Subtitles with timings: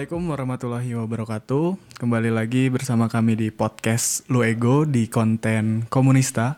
[0.00, 1.66] Assalamualaikum warahmatullahi wabarakatuh.
[2.00, 6.56] Kembali lagi bersama kami di podcast Lu Ego di konten Komunista.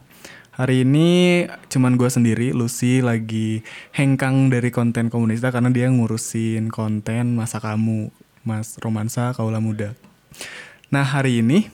[0.55, 3.67] Hari ini cuman gue sendiri, Lucy lagi
[3.99, 8.15] hengkang dari konten Komunista karena dia ngurusin konten masa kamu,
[8.47, 9.99] Mas Romansa Kaula Muda.
[10.95, 11.67] Nah hari ini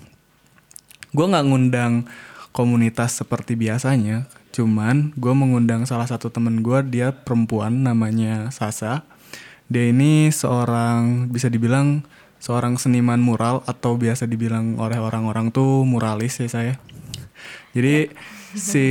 [1.12, 2.08] gue nggak ngundang
[2.56, 4.24] komunitas seperti biasanya,
[4.56, 9.04] cuman gue mengundang salah satu temen gue, dia perempuan namanya Sasa
[9.68, 12.02] dia ini seorang bisa dibilang
[12.40, 16.74] seorang seniman mural atau biasa dibilang oleh orang-orang tuh muralis ya saya.
[17.76, 18.10] Jadi
[18.56, 18.86] si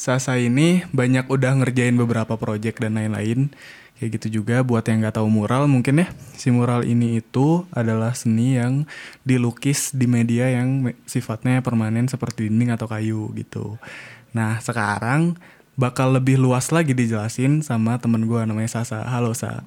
[0.00, 3.52] Sasa ini banyak udah ngerjain beberapa project dan lain-lain.
[4.00, 8.16] Kayak gitu juga buat yang nggak tahu mural mungkin ya si mural ini itu adalah
[8.16, 8.88] seni yang
[9.28, 13.76] dilukis di media yang sifatnya permanen seperti dinding atau kayu gitu.
[14.32, 15.36] Nah sekarang
[15.80, 19.00] bakal lebih luas lagi dijelasin sama temen gue namanya Sasa.
[19.08, 19.64] Halo Sa.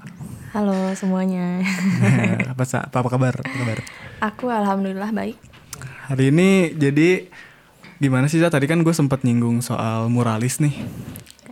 [0.53, 1.66] Halo semuanya.
[2.53, 2.86] apa Sa?
[2.86, 3.33] Apa, kabar?
[3.42, 3.80] Apa kabar?
[4.22, 5.42] Aku alhamdulillah baik.
[6.14, 7.33] Hari ini jadi
[7.97, 8.53] gimana sih Sa?
[8.53, 10.86] Tadi kan gue sempat nyinggung soal muralis nih.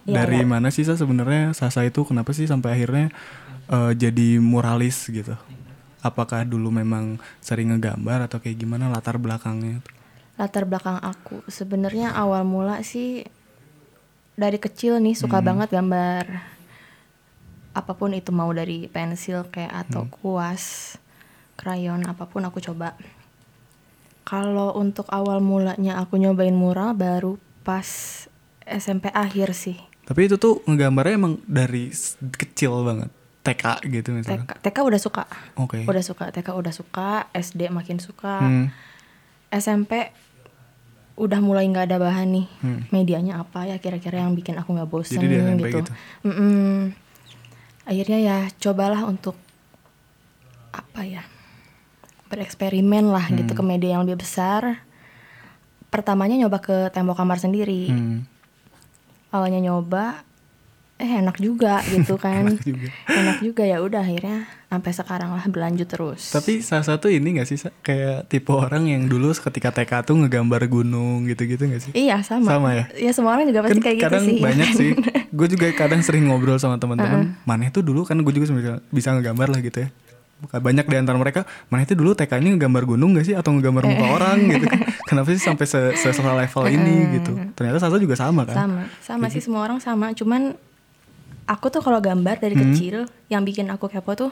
[0.06, 0.50] Ya, Dari ya.
[0.50, 3.10] mana sih Sa sebenarnya Sasa itu kenapa sih sampai akhirnya
[3.66, 5.34] uh, jadi muralis gitu?
[6.06, 9.82] Apakah dulu memang sering ngegambar atau kayak gimana latar belakangnya?
[10.38, 13.26] Latar belakang aku sebenarnya awal mula sih
[14.42, 15.46] dari kecil nih suka hmm.
[15.46, 16.26] banget gambar
[17.72, 20.12] apa pun itu mau dari pensil kayak atau hmm.
[20.18, 20.98] kuas
[21.56, 22.98] krayon apa pun aku coba
[24.26, 27.86] kalau untuk awal mulanya aku nyobain mural baru pas
[28.66, 29.78] SMP akhir sih
[30.10, 31.94] tapi itu tuh nggambarnya emang dari
[32.34, 35.24] kecil banget TK gitu misalnya TK, TK udah suka
[35.58, 35.86] okay.
[35.86, 38.68] udah suka TK udah suka SD makin suka hmm.
[39.54, 40.10] SMP
[41.20, 42.82] udah mulai nggak ada bahan nih hmm.
[42.90, 45.92] medianya apa ya kira-kira yang bikin aku nggak bosen gitu, gitu.
[46.24, 46.76] Mm -mm.
[47.86, 49.36] akhirnya ya cobalah untuk
[50.72, 51.24] apa ya
[52.32, 53.44] bereksperimen lah hmm.
[53.44, 54.88] gitu ke media yang lebih besar
[55.92, 58.20] pertamanya nyoba ke tembok kamar sendiri hmm.
[59.36, 60.24] awalnya nyoba
[61.02, 62.46] eh enak juga gitu kan.
[62.46, 66.32] Enak juga, enak juga ya udah akhirnya sampai sekarang lah berlanjut terus.
[66.32, 70.64] Tapi salah satu ini gak sih kayak tipe orang yang dulu ketika TK tuh ngegambar
[70.72, 71.92] gunung gitu-gitu gak sih?
[71.92, 72.56] Iya sama.
[72.56, 72.86] Sama ya?
[72.96, 74.40] Ya semua orang juga pasti kan kayak gitu kadang sih.
[74.40, 74.92] banyak sih.
[75.38, 77.48] Gue juga kadang sering ngobrol sama teman-teman uh -uh.
[77.48, 78.04] mana itu dulu?
[78.04, 78.52] Kan gue juga
[78.92, 79.90] bisa ngegambar lah gitu ya.
[80.42, 83.36] Banyak di antara mereka mana itu dulu TK-nya ngegambar gunung gak sih?
[83.36, 84.40] Atau ngegambar muka orang?
[84.56, 84.80] Gitu kan.
[85.04, 87.32] Kenapa sih sampai se, -se level ini gitu?
[87.56, 88.56] Ternyata satu juga sama kan?
[88.56, 88.84] Sama.
[89.04, 90.16] Sama sih semua orang sama.
[90.16, 90.56] Cuman
[91.48, 92.64] aku tuh kalau gambar dari hmm.
[92.72, 92.96] kecil
[93.32, 94.32] yang bikin aku kepo tuh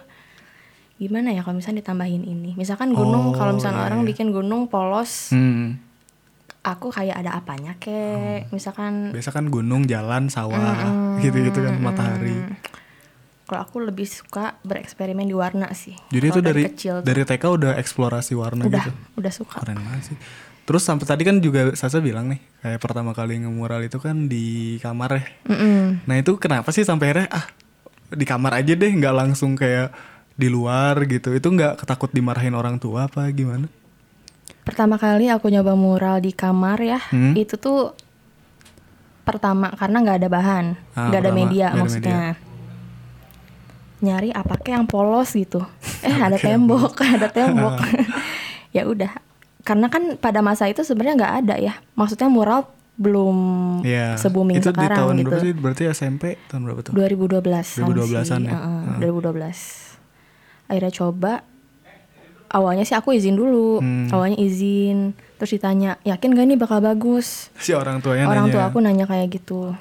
[0.99, 3.87] gimana ya kalau misalnya ditambahin ini misalkan gunung oh, kalau misalnya iya.
[3.87, 4.07] orang iya.
[4.11, 5.79] bikin gunung polos hmm.
[6.59, 8.51] aku kayak ada apanya kek oh.
[8.51, 12.35] misalkan biasa kan gunung jalan sawah hmm, gitu-gitu kan matahari
[13.47, 17.43] kalau aku lebih suka bereksperimen di warna sih jadi itu dari dari, kecil dari TK
[17.47, 18.91] udah eksplorasi warna udah, gitu
[19.23, 20.17] udah suka keren banget sih
[20.69, 24.77] Terus sampai tadi kan juga Sasa bilang nih kayak pertama kali ngemural itu kan di
[24.77, 25.23] kamar ya.
[25.49, 25.81] Mm -mm.
[26.05, 27.49] Nah itu kenapa sih sampai akhirnya ah
[28.13, 29.89] di kamar aja deh nggak langsung kayak
[30.37, 31.33] di luar gitu.
[31.33, 33.65] Itu nggak ketakut dimarahin orang tua apa gimana?
[34.61, 37.33] Pertama kali aku nyoba mural di kamar ya, hmm?
[37.33, 37.97] itu tuh
[39.25, 42.13] pertama karena nggak ada bahan, ah, nggak ah, ada media gak maksudnya.
[42.13, 42.47] Ada media.
[43.99, 45.65] Nyari apa kayak yang polos gitu.
[46.05, 47.81] Eh ada tembok, ada tembok.
[48.75, 49.28] ya udah
[49.69, 52.65] karena kan pada masa itu sebenarnya nggak ada ya maksudnya mural
[52.99, 53.37] belum
[53.87, 54.19] yeah.
[54.19, 55.25] se booming itu sekarang di tahun gitu.
[55.31, 55.53] berapa sih?
[55.55, 56.91] Berarti SMP tahun berapa tuh?
[56.91, 57.39] 2012.
[57.87, 58.51] 2012-an ya.
[58.51, 59.31] Uh, uh.
[59.39, 60.67] 2012.
[60.67, 61.33] Akhirnya coba
[62.51, 63.79] awalnya sih aku izin dulu.
[63.79, 64.11] Hmm.
[64.11, 68.53] Awalnya izin, terus ditanya, "Yakin gak nih bakal bagus?" Si orang tuanya Orang nanya.
[68.59, 69.71] tua aku nanya kayak gitu.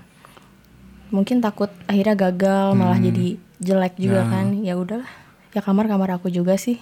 [1.10, 2.78] Mungkin takut akhirnya gagal, hmm.
[2.78, 4.30] malah jadi jelek juga nah.
[4.30, 4.46] kan.
[4.62, 5.10] Ya udahlah.
[5.58, 6.78] Ya kamar-kamar aku juga sih.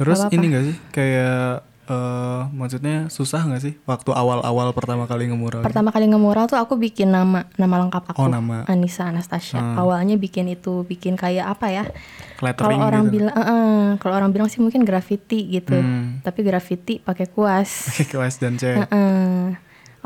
[0.00, 0.36] Terus apa -apa.
[0.40, 5.66] ini gak sih kayak uh, maksudnya susah nggak sih waktu awal-awal pertama kali ngemural?
[5.66, 8.18] Pertama kali ngemural tuh aku bikin nama nama lengkap aku.
[8.22, 8.62] Oh, nama.
[8.70, 9.58] Anissa Anastasia.
[9.58, 9.76] Hmm.
[9.76, 11.84] Awalnya bikin itu bikin kayak apa ya?
[12.38, 13.20] Kalau orang gitu.
[13.20, 15.76] bilang, uh, uh, kalau orang bilang sih mungkin graffiti gitu.
[15.76, 16.22] Hmm.
[16.22, 17.68] Tapi graffiti pakai kuas.
[17.92, 18.86] Pakai kuas dan cewek.
[18.86, 19.40] Uh, uh.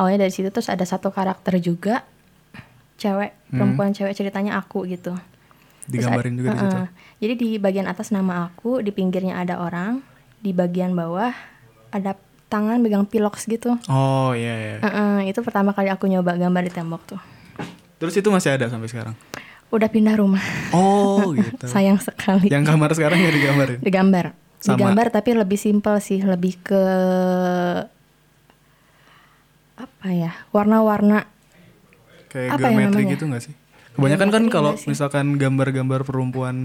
[0.01, 2.03] Awalnya dari situ terus ada satu karakter juga
[2.99, 3.55] cewek hmm.
[3.55, 5.15] perempuan cewek ceritanya aku gitu.
[5.85, 6.59] Digambarin juga uh, uh.
[6.59, 6.83] di situ.
[7.23, 10.03] Jadi di bagian atas nama aku, di pinggirnya ada orang,
[10.43, 11.54] di bagian bawah
[11.95, 12.19] ada
[12.51, 13.79] tangan pegang pilox gitu.
[13.87, 14.77] Oh iya iya.
[14.83, 17.21] Uh -uh, itu pertama kali aku nyoba gambar di tembok tuh.
[18.03, 19.15] Terus itu masih ada sampai sekarang?
[19.71, 20.43] Udah pindah rumah.
[20.75, 21.65] Oh gitu.
[21.71, 22.51] Sayang sekali.
[22.51, 23.79] Yang kamar sekarang ya digambarin?
[23.79, 24.27] Digambar.
[24.59, 24.77] Sama.
[24.77, 26.83] Digambar tapi lebih simpel sih, lebih ke
[29.79, 30.33] apa ya?
[30.51, 31.31] Warna-warna
[32.31, 33.55] kayak apa ya geometri ya gitu gak sih?
[33.95, 36.57] Kebanyakan kan kalau misalkan gambar-gambar perempuan,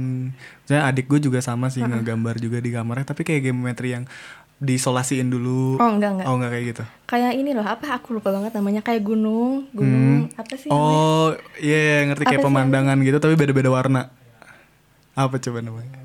[0.65, 2.01] saya adik gue juga sama sih uh -huh.
[2.01, 4.09] ngegambar juga di kamarnya, tapi kayak geometri yang
[4.59, 5.79] disolasiin dulu.
[5.79, 6.25] Oh enggak enggak.
[6.27, 6.83] Oh enggak kayak gitu.
[7.07, 10.39] Kayak ini loh, apa aku lupa banget namanya kayak gunung, gunung hmm.
[10.39, 10.69] apa sih?
[10.69, 14.11] Oh iya yeah, ngerti kayak pemandangan gitu tapi beda-beda warna.
[15.15, 15.99] Apa coba namanya?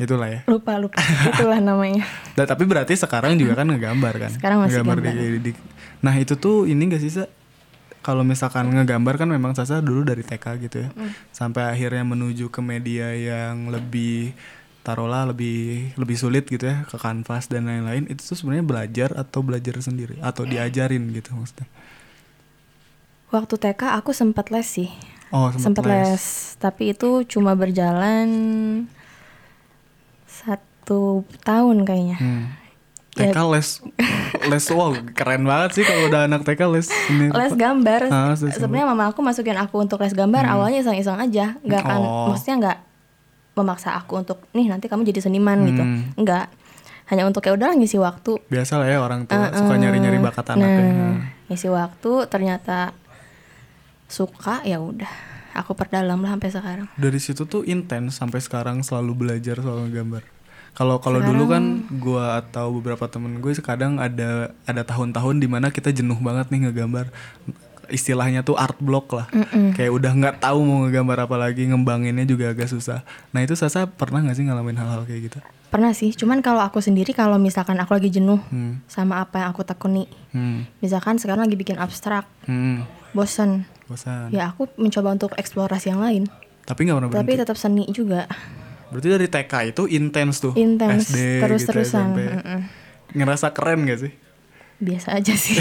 [0.00, 0.40] Itulah ya.
[0.48, 0.96] Lupa lupa.
[1.36, 2.04] Itulah namanya.
[2.38, 4.30] Nah, tapi berarti sekarang juga kan ngegambar kan?
[4.30, 5.42] Sekarang masih ngegambar gambar.
[5.42, 5.52] Di, di,
[6.06, 7.26] Nah itu tuh ini gak sih Sa?
[7.98, 11.34] kalau misalkan ngegambar kan memang Sasa dulu dari TK gitu ya mm.
[11.34, 14.32] sampai akhirnya menuju ke media yang lebih
[14.88, 19.44] taruhlah lebih lebih sulit gitu ya ke kanvas dan lain-lain itu tuh sebenarnya belajar atau
[19.44, 20.16] belajar sendiri?
[20.24, 21.68] Atau diajarin gitu maksudnya?
[23.28, 24.88] Waktu TK aku sempat les sih.
[25.28, 26.08] Oh sempat les.
[26.08, 26.24] les.
[26.56, 28.28] Tapi itu cuma berjalan
[30.24, 32.16] satu tahun kayaknya.
[32.16, 32.44] Hmm.
[33.12, 33.44] TK ya.
[33.44, 33.68] les
[34.48, 37.28] les wow keren banget sih kalau udah anak TK les ini.
[37.28, 38.08] Les gambar.
[38.08, 40.54] Ah, sebenarnya mama aku masukin aku untuk les gambar hmm.
[40.56, 41.60] awalnya iseng-iseng aja.
[41.60, 42.32] Nggak kan oh.
[42.32, 42.78] maksudnya nggak
[43.58, 45.82] memaksa aku untuk nih nanti kamu jadi seniman gitu.
[45.82, 45.98] hmm.
[46.14, 46.46] gitu nggak
[47.08, 48.36] hanya untuk ya udah ngisi waktu.
[48.52, 50.84] Biasa lah ya orang tua uh, suka nyari-nyari bakat anaknya.
[50.84, 51.16] Nah, hmm.
[51.48, 52.92] ngisi waktu ternyata
[54.08, 55.08] suka ya udah.
[55.56, 56.86] Aku perdalam lah sampai sekarang.
[57.00, 60.22] Dari situ tuh intens sampai sekarang selalu belajar soal gambar.
[60.76, 65.74] Kalau kalau dulu kan gue atau beberapa temen gue kadang ada ada tahun-tahun di mana
[65.74, 67.10] kita jenuh banget nih ngegambar
[67.88, 69.68] istilahnya tuh art block lah mm -mm.
[69.74, 73.02] kayak udah nggak tahu mau ngegambar apa lagi ngembanginnya juga agak susah
[73.32, 75.38] nah itu Sasa pernah nggak sih ngalamin hal-hal kayak gitu
[75.68, 78.88] pernah sih cuman kalau aku sendiri kalau misalkan aku lagi jenuh hmm.
[78.88, 80.80] sama apa yang aku tekuni hmm.
[80.80, 82.84] misalkan sekarang lagi bikin abstrak hmm.
[83.12, 86.24] bosan bosan ya aku mencoba untuk eksplorasi yang lain
[86.64, 88.28] tapi nggak pernah tapi tetap seni juga
[88.88, 90.56] Berarti dari TK itu intens tuh.
[90.56, 91.12] Intens.
[91.12, 92.16] Terus-terusan.
[92.16, 92.60] Gitu, mm -mm.
[93.20, 94.12] Ngerasa keren gak sih?
[94.78, 95.58] Biasa aja sih.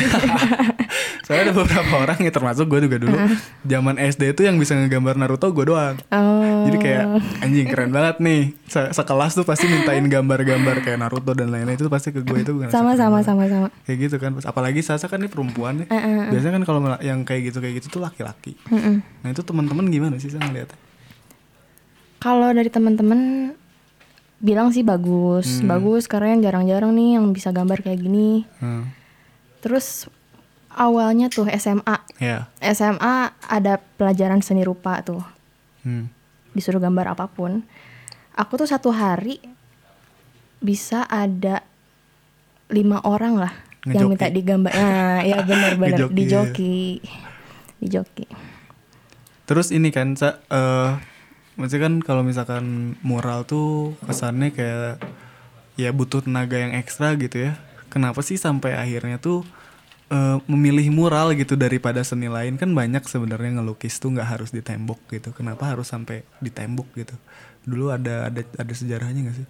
[1.25, 3.17] Soalnya ada beberapa orang ya termasuk gue juga dulu.
[3.65, 5.97] Zaman SD itu yang bisa ngegambar Naruto gue doang.
[6.13, 6.69] Oh.
[6.69, 7.03] Jadi kayak
[7.41, 8.53] anjing keren banget nih.
[8.69, 12.53] Se sekelas tuh pasti mintain gambar-gambar kayak Naruto dan lain-lain itu pasti ke gue itu
[12.69, 13.67] sama sama sama sama.
[13.89, 14.37] Kayak gitu kan.
[14.45, 15.87] Apalagi Sasa kan ini perempuan nih.
[15.89, 16.27] Uh, uh, uh.
[16.31, 18.53] Biasanya kan kalau yang kayak gitu kayak gitu tuh laki-laki.
[18.69, 18.95] Uh, uh.
[19.25, 20.77] Nah itu teman-teman gimana sih saya ngeliatnya?
[22.21, 23.51] Kalau dari teman-teman
[24.37, 25.69] bilang sih bagus, hmm.
[25.69, 28.45] bagus karena yang jarang-jarang nih yang bisa gambar kayak gini.
[28.61, 28.96] Hmm.
[29.67, 30.07] Terus
[30.71, 32.47] awalnya tuh SMA, yeah.
[32.63, 35.19] SMA ada pelajaran seni rupa tuh,
[35.83, 36.07] hmm.
[36.55, 37.67] disuruh gambar apa pun.
[38.31, 39.43] Aku tuh satu hari
[40.63, 41.67] bisa ada
[42.71, 43.53] lima orang lah
[43.83, 43.91] Ngejoki.
[43.99, 44.71] yang minta digambar.
[44.71, 46.79] Nah, ya benar-benar di joki,
[47.83, 48.23] di joki.
[49.43, 50.95] Terus ini kan, uh,
[51.59, 55.03] maksudnya kan kalau misalkan mural tuh kesannya kayak
[55.75, 57.59] ya butuh tenaga yang ekstra gitu ya
[57.93, 59.41] kenapa sih sampai akhirnya tuh
[60.11, 64.63] uh, memilih mural gitu daripada seni lain kan banyak sebenarnya ngelukis tuh nggak harus di
[64.63, 65.31] tembok gitu.
[65.35, 67.15] Kenapa harus sampai di tembok gitu?
[67.67, 69.47] Dulu ada ada ada sejarahnya gak sih?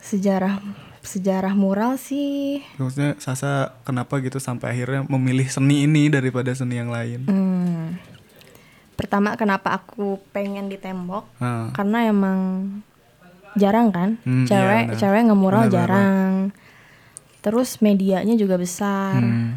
[0.00, 0.60] Sejarah
[1.04, 2.64] sejarah mural sih.
[2.80, 7.28] Maksudnya Sasa kenapa gitu sampai akhirnya memilih seni ini daripada seni yang lain?
[7.28, 8.00] Hmm.
[8.96, 11.76] Pertama kenapa aku pengen di tembok hmm.
[11.76, 12.38] karena emang
[13.56, 14.16] jarang kan?
[14.24, 16.68] Hmm, cewek iya, cewek ngemural benar, jarang benar.
[17.40, 19.50] Terus medianya juga besar hmm.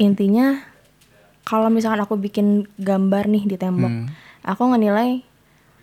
[0.00, 0.60] intinya
[1.46, 4.06] kalau misalkan aku bikin gambar nih di tembok hmm.
[4.44, 5.24] aku ngenilai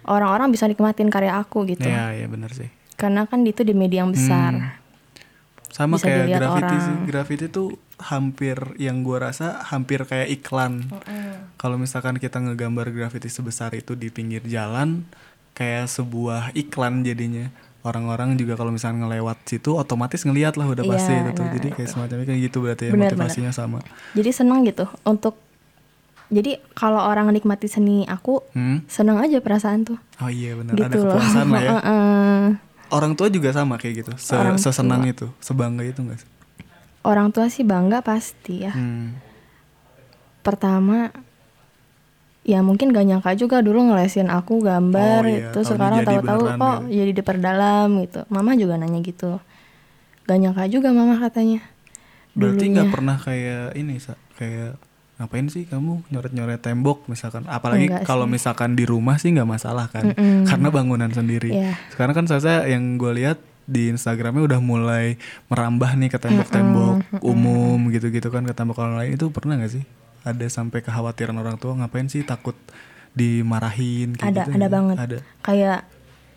[0.06, 4.06] orang-orang bisa nikmatin karya aku gitu Iya iya benar sih karena kan itu di media
[4.06, 4.70] yang besar hmm.
[5.74, 7.74] sama bisa kayak graffiti sih graffiti tuh
[8.04, 10.90] hampir yang gua rasa hampir kayak iklan.
[10.90, 11.34] Mm -hmm.
[11.56, 15.08] Kalau misalkan kita ngegambar graffiti sebesar itu di pinggir jalan,
[15.56, 17.48] kayak sebuah iklan jadinya.
[17.84, 21.44] Orang-orang juga kalau misalnya ngelewat situ otomatis ngeliat lah udah pasti yeah, itu tuh.
[21.44, 23.60] Nah, Jadi kayak semacamnya kayak gitu berarti ya bener, motivasinya bener.
[23.60, 23.80] sama.
[24.16, 25.36] Jadi seneng gitu untuk
[26.34, 28.88] jadi kalau orang nikmati seni aku hmm?
[28.88, 30.00] seneng aja perasaan tuh.
[30.24, 31.72] Oh iya benar gitu ada kepuasan lah ya.
[32.94, 34.12] Orang tua juga sama kayak gitu.
[34.22, 36.30] Se sesenang itu, sebangga itu enggak sih?
[37.04, 39.08] orang tua sih bangga pasti ya hmm.
[40.42, 41.12] pertama
[42.44, 45.50] ya mungkin gak nyangka juga dulu ngelesin aku gambar oh, iya.
[45.52, 46.92] itu sekarang tahu-tahu kok gitu.
[46.92, 49.40] jadi diperdalam gitu mama juga nanya gitu
[50.28, 51.64] gak nyangka juga mama katanya
[52.34, 54.02] berarti nggak pernah kayak ini
[54.36, 54.76] kayak
[55.22, 60.12] ngapain sih kamu nyoret-nyoret tembok misalkan apalagi kalau misalkan di rumah sih nggak masalah kan
[60.12, 60.40] mm -mm.
[60.50, 61.78] karena bangunan sendiri yeah.
[61.94, 65.16] sekarang kan saya yang gue lihat di Instagramnya udah mulai
[65.48, 67.22] merambah nih ke tembok-tembok mm -hmm.
[67.24, 69.86] umum gitu-gitu kan ke tembok orang lain itu pernah nggak sih
[70.24, 72.56] ada sampai kekhawatiran orang tua ngapain sih takut
[73.14, 74.16] dimarahin?
[74.16, 74.56] kayak ada gitu.
[74.56, 74.72] ada ya?
[74.72, 74.98] banget.
[74.98, 75.18] Ada.
[75.44, 75.80] Kayak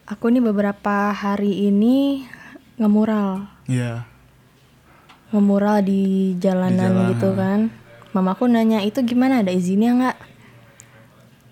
[0.07, 2.26] aku nih beberapa hari ini
[2.76, 3.47] ngemural.
[3.66, 3.83] Iya.
[4.07, 4.14] Yeah.
[5.26, 7.61] ngemural di jalanan, di jalanan gitu kan.
[8.14, 9.43] Mamaku nanya itu gimana?
[9.43, 10.19] Ada izinnya nggak?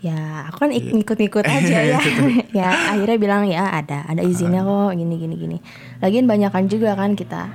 [0.04, 1.98] Ya aku kan ik ngikut-ngikut aja ya.
[2.58, 5.58] Ya akhirnya bilang ya ada ada izinnya kok gini gini gini.
[5.98, 7.50] Lagian banyakan juga kan kita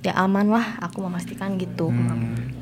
[0.00, 1.92] ya aman lah aku memastikan gitu.
[1.92, 2.57] Hmm.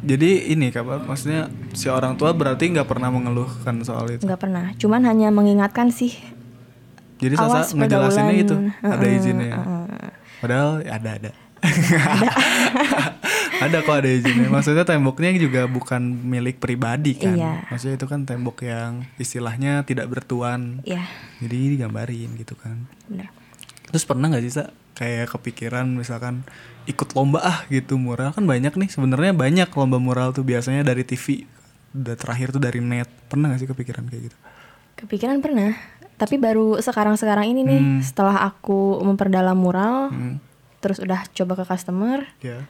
[0.00, 4.24] Jadi ini kabar maksudnya si orang tua berarti nggak pernah mengeluhkan soal itu.
[4.24, 6.16] nggak pernah cuman hanya mengingatkan sih
[7.20, 8.72] Jadi Awas Sasa ngejelasinnya pergaulan.
[8.72, 9.46] itu ada izinnya.
[9.46, 9.58] ya?
[10.40, 11.30] Padahal ya ada ada.
[13.60, 14.48] ada kok ada izinnya.
[14.48, 17.36] Maksudnya temboknya juga bukan milik pribadi kan.
[17.36, 17.52] Iya.
[17.68, 20.80] Maksudnya itu kan tembok yang istilahnya tidak bertuan.
[20.82, 21.04] ya
[21.44, 22.88] Jadi digambarin gitu kan.
[23.04, 23.28] benar
[23.90, 26.46] Terus pernah nggak sih Sa, kayak kepikiran misalkan
[26.86, 31.02] ikut lomba ah gitu mural kan banyak nih sebenarnya banyak lomba mural tuh biasanya dari
[31.02, 31.46] TV
[31.90, 34.36] udah terakhir tuh dari net pernah gak sih kepikiran kayak gitu
[34.96, 35.74] kepikiran pernah
[36.14, 38.00] tapi baru sekarang-sekarang ini nih Hmm.
[38.00, 40.36] setelah aku memperdalam mural hmm.
[40.78, 42.64] terus udah coba ke customer ya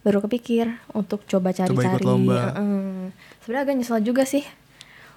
[0.00, 2.00] baru kepikir untuk coba cari-cari.
[2.00, 2.56] ikut lomba.
[2.56, 3.12] Heeh.
[3.44, 4.40] Sebenarnya agak nyesel juga sih.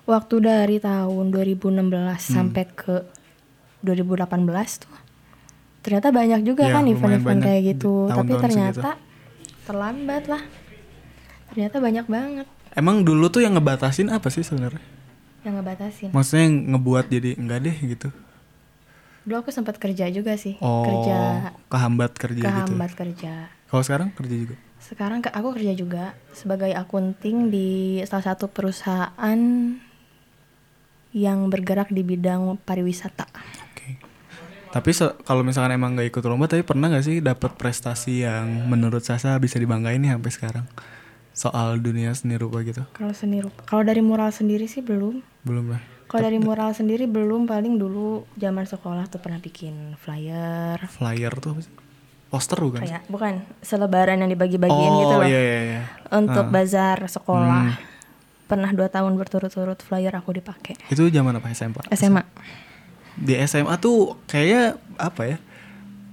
[0.03, 1.79] Waktu dari tahun 2016
[2.27, 2.35] Hmm.
[2.35, 3.07] sampai ke
[3.79, 4.91] 2018 tuh.
[5.83, 8.07] Ternyata banyak juga Ya, kan event-event kayak gitu.
[8.07, 8.89] Tapi tahun-tahun ternyata
[9.63, 10.43] terlambat lah.
[11.51, 14.81] Ternyata banyak banget emang dulu tuh yang ngebatasin apa sih sebenarnya
[15.43, 16.09] yang ngebatasin.
[16.09, 18.09] maksudnya yang ngebuat jadi enggak deh gitu
[19.23, 20.59] Dulu aku sempat kerja juga sih.
[20.59, 23.33] oh Kerja kehambat kerja gitu kehambat kerja.
[23.71, 26.03] kalau sekarang kerja juga Sekarang aku kerja juga
[26.35, 27.69] sebagai akunting di
[28.03, 29.39] salah satu perusahaan
[31.13, 33.23] yang bergerak di bidang pariwisata.
[34.73, 38.65] Tapi se- kalau misalkan emang nggak ikut lomba tapi pernah nggak sih dapat prestasi yang
[38.65, 40.65] menurut Sasa bisa dibanggain nih sampai sekarang
[41.31, 45.21] soal dunia seni rupa gitu Kalau seni rupa, kalau dari mural sendiri sih belum.
[45.41, 50.77] belum ya Kalau dari mural sendiri belum, paling dulu zaman sekolah tuh pernah bikin flyer.
[50.87, 51.73] flyer tuh apa sih
[52.27, 52.81] poster bukan?
[52.81, 55.25] Kayak bukan selebaran yang dibagi-bagiin oh gitu loh.
[55.25, 57.61] iya iya iya Untuk bazar sekolah.
[57.67, 57.77] Hmm.
[58.43, 60.77] Pernah dua tahun berturut-turut flyer aku dipakai.
[60.87, 62.21] itu zaman apa SMA SMA.
[63.15, 64.63] Di SMA tuh kayaknya
[64.95, 65.37] apa ya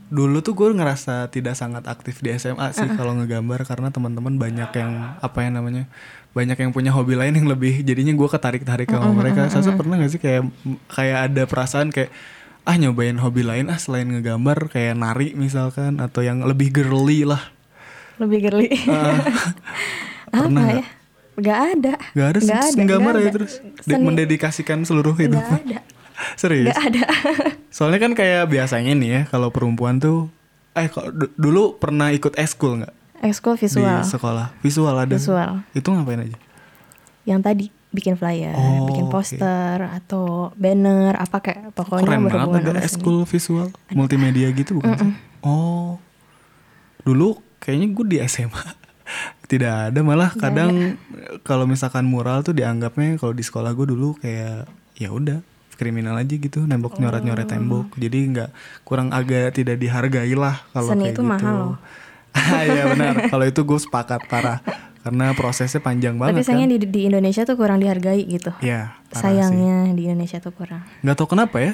[0.06, 4.70] dulu tuh gue ngerasa tidak sangat aktif di SMA sih kalau ngegambar karena teman-teman banyak
[4.74, 5.84] yang apa ya namanya
[6.30, 9.94] banyak yang punya hobi lain yang lebih jadinya gue ketarik tarik sama mereka Sasa pernah
[9.96, 10.50] gak sih kayak
[10.88, 12.10] kayak ada perasaan kayak
[12.62, 17.40] ah nyobain hobi lain ah selain ngegambar kayak nari misalkan atau yang lebih girly lah
[18.18, 18.68] Lebih girly.
[18.84, 19.16] Ah,
[20.34, 20.84] pernah Apa ya?
[21.40, 21.94] Gak ada.
[22.12, 23.32] Gak ada sih ada, gambar nggak ya ada.
[23.32, 24.04] terus De- Seni.
[24.04, 25.78] mendedikasikan seluruh hidup Gak ada.
[26.34, 27.04] Serius Gak ada.
[27.76, 30.28] Soalnya kan kayak biasanya nih ya kalau perempuan tuh
[30.72, 30.86] eh
[31.34, 34.00] dulu pernah ikut eskul nggak Ekskul visual.
[34.00, 34.48] di sekolah?
[34.58, 35.12] Visual ada.
[35.12, 35.60] Visual.
[35.70, 36.38] Itu ngapain aja?
[37.22, 42.62] Yang tadi bikin flyer, Oh, bikin poster atau banner apa kayak pokoknya Keren banget berhubungan
[42.62, 42.88] ada sama seni.
[42.88, 45.12] eskul visual multimedia gitu bukan sih?
[45.42, 46.00] Oh.
[47.02, 48.64] Dulu kayaknya gue di SMA
[49.52, 50.96] tidak ada malah kadang
[51.42, 55.44] kalau misalkan mural tuh dianggapnya kalau di sekolah gue dulu kayak ya udah
[55.80, 57.52] kriminal aja gitu nembok nyoret nyoret Oh.
[57.56, 58.50] tembok jadi nggak
[58.84, 61.24] kurang agak tidak dihargai lah kalau kayak itu gitu.
[61.24, 61.76] mahal loh.
[62.68, 64.60] Iya benar kalau itu gue sepakat parah
[65.00, 68.52] karena prosesnya panjang Tapi banget kan sayangnya di, di Indonesia tuh kurang dihargai gitu.
[68.60, 69.40] Iya parah sih.
[69.40, 70.84] Sayangnya di Indonesia tuh kurang.
[71.00, 71.72] nggak tahu kenapa ya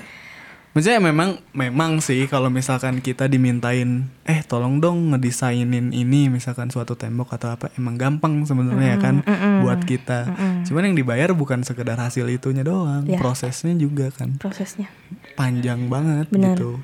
[0.77, 6.93] Maksudnya memang memang sih kalau misalkan kita dimintain eh tolong dong ngedesainin ini misalkan suatu
[6.93, 9.25] tembok atau apa emang gampang sebenarnya ya kan
[9.65, 10.29] buat kita.
[10.69, 13.17] Cuman yang dibayar bukan sekedar hasil itunya doang, Ya.
[13.17, 14.93] prosesnya juga kan Prosesnya.
[15.33, 16.61] panjang banget Benar.
[16.61, 16.77] gitu.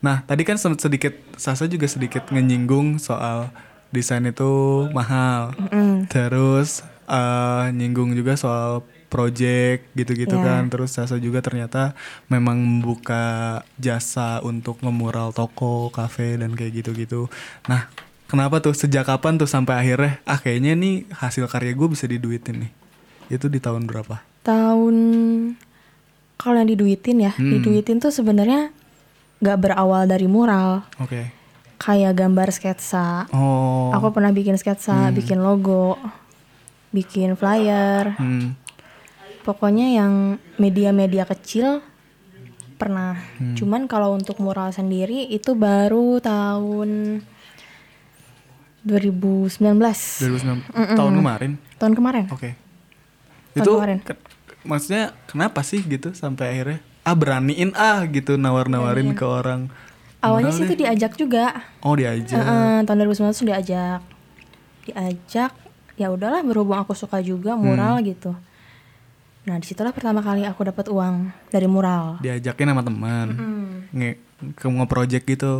[0.00, 3.52] Nah, tadi kan sedikit Sasa juga sedikit menyinggung soal
[3.92, 5.52] desain itu mahal.
[6.08, 8.80] Terus eh, nyinggung juga soal
[9.14, 10.42] project gitu-gitu Ya.
[10.42, 10.62] kan.
[10.66, 11.94] Terus Sasa juga ternyata
[12.26, 13.22] memang membuka
[13.76, 17.30] jasa untuk ngemural toko, kafe dan kayak gitu-gitu.
[17.64, 17.86] Nah,
[18.26, 22.66] kenapa tuh sejak kapan tuh sampai akhirnya ah kayaknya nih hasil karya gue bisa diduitin
[22.66, 22.72] nih.
[23.30, 24.18] Itu di tahun berapa?
[24.42, 24.96] Tahun
[26.34, 27.54] kalau yang diduitin ya, Hmm.
[27.54, 28.74] diduitin tuh sebenarnya
[29.38, 30.82] nggak berawal dari mural.
[30.98, 31.30] Oke.
[31.78, 33.28] Kayak gambar sketsa.
[33.30, 33.92] Oh.
[33.92, 35.96] Aku pernah bikin sketsa, bikin logo,
[36.90, 38.16] bikin flyer.
[38.16, 38.56] Hmm.
[39.44, 40.12] Pokoknya yang
[40.56, 41.84] media-media kecil
[42.74, 43.20] pernah.
[43.36, 43.54] Hmm.
[43.54, 47.20] Cuman kalau untuk mural sendiri itu baru tahun
[48.82, 49.56] 2019.
[49.56, 51.52] 2009 tahun kemarin.
[51.76, 52.24] Tahun kemarin.
[52.28, 52.56] Oke.
[53.52, 53.98] Tahun Itu kemarin.
[54.00, 54.20] ke-
[54.62, 59.68] maksudnya kenapa sih gitu sampai akhirnya ah beraniin ah gitu nawar-nawarin ke orang.
[60.20, 61.52] Awalnya sih itu diajak juga.
[61.80, 62.32] Oh diajak.
[62.34, 64.00] Heeh, tahun 2019 tuh diajak.
[64.82, 65.52] Diajak.
[65.94, 68.06] Ya udahlah berhubung aku suka juga mural Hmm.
[68.06, 68.32] gitu.
[69.44, 72.16] Nah, di situlah pertama kali aku dapat uang dari mural.
[72.24, 73.26] Diajakin sama teman.
[73.92, 74.10] Nge
[74.56, 75.52] ke nge-project gitu.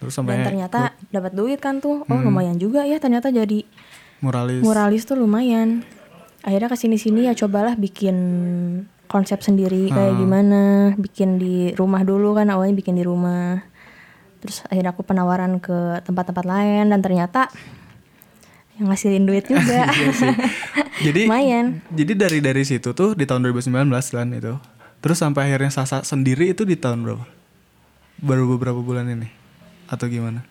[0.00, 2.06] Terus sampai Dan ternyata dapat duit kan tuh.
[2.06, 3.66] Oh, lumayan juga ya ternyata jadi
[4.22, 4.62] muralis.
[4.62, 5.82] muralis tuh lumayan.
[6.40, 8.16] akhirnya ke sini sini ya cobalah bikin
[9.12, 10.20] konsep sendiri kayak hmm.
[10.24, 10.62] gimana
[10.96, 13.60] bikin di rumah dulu kan awalnya bikin di rumah
[14.40, 17.52] terus akhirnya aku penawaran ke tempat-tempat lain dan ternyata
[18.80, 20.34] yang ngasilin duit juga iya sih.
[21.04, 21.84] jadi Lumayan.
[21.92, 24.56] jadi dari dari situ tuh di tahun 2019 kan itu
[25.04, 27.24] terus sampai akhirnya Sasa sendiri itu di tahun berapa
[28.24, 29.28] baru beberapa bulan ini
[29.92, 30.48] atau gimana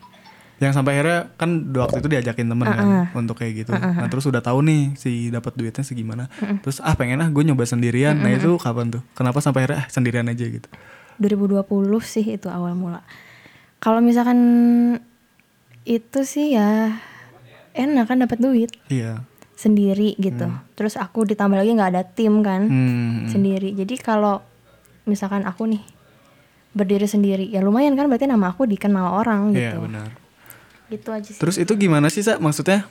[0.60, 2.78] yang sampai akhirnya kan waktu itu diajakin temen uh -uh.
[3.10, 3.94] kan untuk kayak gitu uh -uh.
[4.04, 6.56] nah terus udah tahu nih si dapat duitnya segimana uh -uh.
[6.62, 8.24] terus ah pengen ah gue nyoba sendirian uh -uh.
[8.28, 10.68] nah itu kapan tuh kenapa sampai akhirnya ah, sendirian aja gitu
[11.18, 11.64] 2020
[12.04, 13.00] sih itu awal mula
[13.80, 14.38] kalau misalkan
[15.88, 17.00] itu sih ya
[17.80, 18.70] enak kan dapat duit?
[18.92, 19.24] Iya.
[19.56, 20.48] Sendiri gitu.
[20.48, 20.64] Hmm.
[20.72, 22.68] terus aku ditambah lagi nggak ada tim kan?
[22.68, 23.28] Hmm.
[23.28, 23.72] sendiri.
[23.76, 24.40] Jadi kalau
[25.08, 25.82] misalkan aku nih
[26.70, 28.08] berdiri sendiri ya lumayan kan?
[28.08, 29.78] Berarti nama aku dikenal orang iya, gitu.
[29.80, 30.08] iya benar.
[30.90, 31.40] Gitu aja sih.
[31.40, 32.40] Terus itu gimana sih sa?
[32.40, 32.88] Maksudnya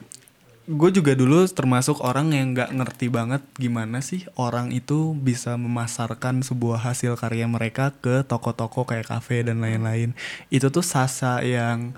[0.69, 6.45] gue juga dulu termasuk orang yang nggak ngerti banget gimana sih orang itu bisa memasarkan
[6.45, 10.13] sebuah hasil karya mereka ke toko-toko kayak kafe dan lain-lain.
[10.53, 11.97] Itu tuh Sasa yang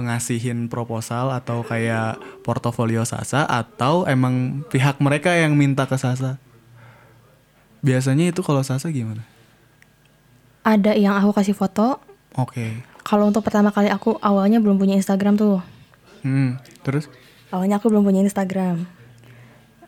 [0.00, 6.40] ngasihin proposal atau kayak portofolio Sasa atau emang pihak mereka yang minta ke Sasa
[7.84, 9.24] biasanya itu kalau Sasa gimana
[10.62, 12.00] ada yang aku kasih foto
[12.38, 15.58] oke okay kalau untuk pertama kali aku awalnya belum punya Instagram tuh.
[16.22, 17.10] Hmm, terus?
[17.50, 18.86] Awalnya aku belum punya Instagram.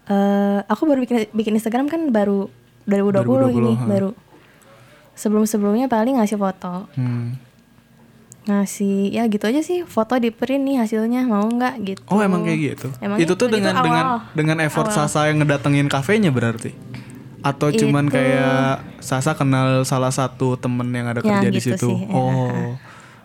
[0.05, 2.51] Uh, aku baru bikin bikin Instagram kan baru
[2.85, 3.85] 2020, 2020 ini ha.
[3.87, 4.11] baru.
[5.15, 6.91] Sebelum-sebelumnya paling ngasih foto.
[6.99, 7.39] Hmm.
[8.45, 12.01] Ngasih ya gitu aja sih, foto di print nih hasilnya mau nggak gitu.
[12.13, 12.89] Oh, emang kayak gitu.
[13.01, 14.05] Emang itu tuh dengan awal, dengan
[14.37, 15.09] dengan effort awal.
[15.09, 16.77] Sasa yang ngedatengin kafenya berarti
[17.45, 18.17] atau cuman itu...
[18.17, 21.89] kayak Sasa kenal salah satu temen yang ada ya, kerja gitu di situ.
[21.93, 22.17] Sih, ya.
[22.17, 22.73] Oh.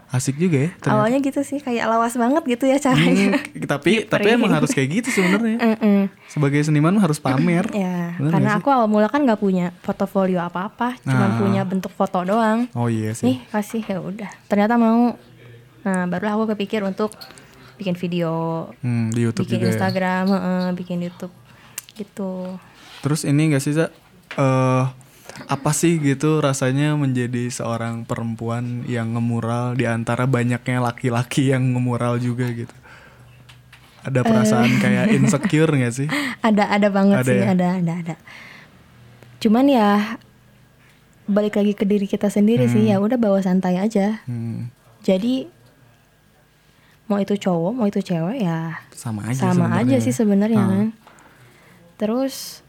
[0.10, 0.70] Asik juga ya.
[0.82, 0.98] Ternyata.
[0.98, 3.38] Awalnya gitu sih kayak lawas banget gitu ya caranya.
[3.38, 5.58] Hmm, tapi tapi emang harus kayak gitu sebenarnya.
[5.70, 6.02] Mm -mm.
[6.26, 7.70] Sebagai seniman harus pamer.
[7.74, 11.38] ya, karena aku awal mula kan nggak punya portofolio apa-apa, cuma nah.
[11.38, 12.66] punya bentuk foto doang.
[12.74, 13.26] Oh iya sih.
[13.30, 14.30] Nih kasih ya udah.
[14.50, 15.14] Ternyata mau.
[15.86, 17.14] Nah barulah aku kepikir untuk
[17.78, 19.72] bikin video, hmm, di YouTube bikin juga ya?
[19.78, 20.38] Instagram, ya?
[20.38, 21.34] uh, bikin YouTube
[21.96, 22.60] gitu.
[23.00, 23.88] Terus ini gak sih Za?
[24.36, 24.92] Uh,
[25.46, 32.20] apa sih gitu rasanya menjadi seorang perempuan yang ngemural di antara banyaknya laki-laki yang ngemural
[32.20, 32.76] juga gitu
[34.04, 36.08] ada perasaan uh, kayak insecure gak sih
[36.48, 37.46] ada ada banget ada sih ya?
[37.54, 38.16] ada ada ada
[39.40, 39.90] cuman ya
[41.30, 42.74] balik lagi ke diri kita sendiri hmm.
[42.74, 44.74] sih ya udah bawa santai aja hmm.
[45.06, 45.46] jadi
[47.10, 49.82] mau itu cowok mau itu cewek ya sama aja sama sebenernya.
[49.86, 50.70] aja sih sebenarnya hmm.
[50.70, 50.88] kan
[52.02, 52.66] terus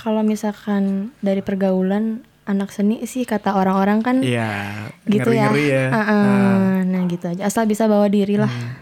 [0.00, 5.84] kalau misalkan dari pergaulan anak seni sih kata orang-orang kan iya gitu ngeri -ngeri ya,
[5.86, 5.88] ya.
[5.88, 6.08] Uh -uh.
[6.10, 6.80] Nah.
[6.82, 8.72] nah gitu aja asal bisa bawa diri lah hmm.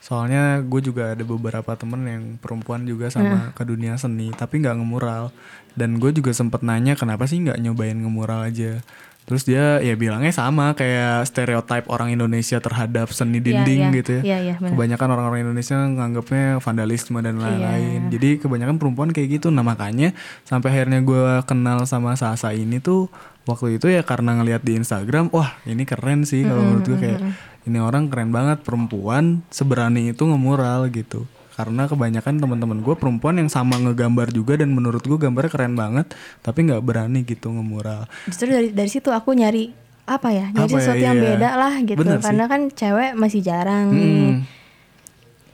[0.00, 3.52] soalnya gue juga ada beberapa temen yang perempuan juga sama uh.
[3.52, 5.28] ke dunia seni tapi nggak ngemural
[5.76, 8.80] dan gue juga sempet nanya kenapa sih nggak nyobain ngemural aja
[9.28, 13.98] Terus dia ya bilangnya sama kayak stereotip orang Indonesia terhadap seni iya, dinding yeah, yeah.
[14.00, 14.22] gitu ya.
[14.24, 18.08] Yeah, yeah, kebanyakan orang-orang Indonesia nganggapnya vandalisme dan lain-lain.
[18.08, 18.12] Yeah.
[18.16, 19.52] Jadi kebanyakan perempuan kayak gitu.
[19.52, 20.16] Nah makanya
[20.48, 23.12] sampai akhirnya gue kenal sama Sasa ini tuh
[23.44, 26.68] waktu itu ya karena ngelihat di Instagram, wah ini keren sih kalau mm -hmm.
[26.72, 27.20] menurut gue kayak
[27.68, 33.50] ini orang keren banget perempuan seberani itu ngemural gitu karena kebanyakan teman-teman gue perempuan yang
[33.50, 36.06] sama ngegambar juga dan menurut gue gambarnya keren banget
[36.38, 39.74] tapi nggak berani gitu ngemural justru dari dari situ aku nyari
[40.06, 41.26] apa ya nyari apa ya, sesuatu ya, yang iya.
[41.34, 42.52] beda lah gitu Bener karena sih.
[42.54, 43.98] kan cewek masih jarang hmm.
[43.98, 44.30] nih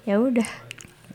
[0.04, 0.48] ya udah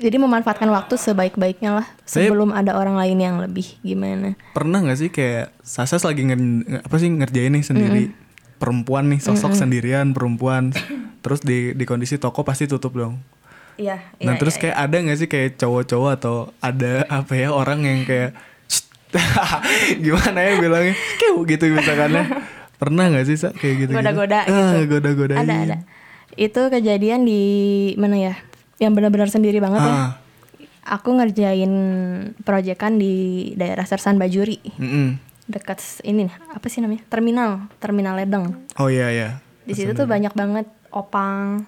[0.02, 4.98] jadi memanfaatkan waktu sebaik-baiknya lah sebelum Saya, ada orang lain yang lebih gimana pernah nggak
[4.98, 6.42] sih kayak Sasa lagi nger,
[6.82, 8.58] apa sih ngerjain nih sendiri mm -hmm.
[8.58, 9.62] perempuan nih sosok mm -hmm.
[9.62, 10.74] sendirian perempuan
[11.22, 13.22] terus di di kondisi toko pasti tutup dong
[13.80, 13.98] Iya.
[14.20, 14.84] Nah iya, terus iya, kayak iya.
[14.84, 18.36] ada gak sih kayak cowok-cowok atau ada apa ya orang yang kayak
[20.06, 22.24] gimana ya bilangnya kayak gitu misalkan ya
[22.78, 23.50] pernah gak sih Sa?
[23.56, 24.54] kayak gitu goda-goda gitu?
[24.54, 25.78] Ah, goda-goda ada ada
[26.38, 27.42] itu kejadian di
[27.98, 28.34] mana ya
[28.78, 29.90] yang benar-benar sendiri banget ya.
[29.90, 29.96] ah.
[29.98, 30.08] ya
[30.90, 31.74] aku ngerjain
[32.42, 33.14] proyekan di
[33.58, 35.08] daerah Sersan Bajuri mm -hmm.
[35.50, 39.30] dekat ini apa sih namanya terminal terminal Ledeng oh iya iya
[39.66, 41.66] di situ tuh banyak banget opang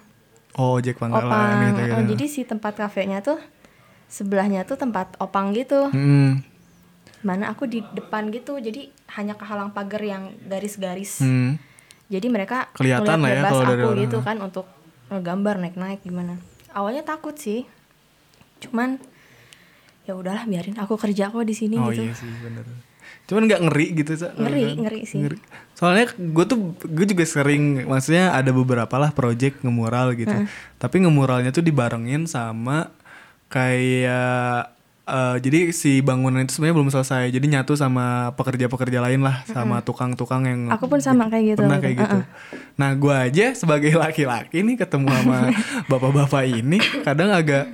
[0.60, 1.60] Oh, Jack Pangkalan opang.
[1.64, 1.94] gitu, gitu.
[1.96, 3.40] Oh, jadi si tempat kafenya tuh
[4.12, 5.88] sebelahnya tuh tempat opang gitu.
[5.88, 6.44] Hmm.
[7.24, 11.22] Mana aku di depan gitu, jadi hanya kehalang pagar yang garis-garis.
[11.24, 11.56] Hmm.
[12.12, 14.66] Jadi mereka kelihatan lah ya kalau dari aku gitu kan untuk
[15.08, 16.36] ngegambar naik-naik gimana.
[16.76, 17.64] Awalnya takut sih.
[18.60, 19.00] Cuman
[20.04, 22.10] ya udahlah biarin aku kerja kok di sini oh, gitu.
[22.10, 22.66] iya sih bener
[23.32, 24.28] cuman nggak ngeri gitu sa.
[24.36, 25.24] Ngeri ngeri sih.
[25.24, 25.40] ngeri.
[25.72, 30.30] soalnya gue tuh gue juga sering maksudnya ada beberapa lah project ngemural gitu.
[30.30, 30.44] Uh.
[30.76, 32.92] tapi ngemuralnya tuh dibarengin sama
[33.48, 34.68] kayak
[35.06, 37.24] uh, jadi si bangunan itu sebenarnya belum selesai.
[37.32, 41.62] Jadi nyatu sama pekerja-pekerja lain lah sama tukang-tukang yang aku pun sama kayak gitu.
[41.66, 42.16] Pernah kayak gitu.
[42.16, 42.26] Uh -uh.
[42.78, 45.38] nah gue aja sebagai laki-laki nih ketemu sama
[45.90, 47.68] bapak-bapak ini kadang agak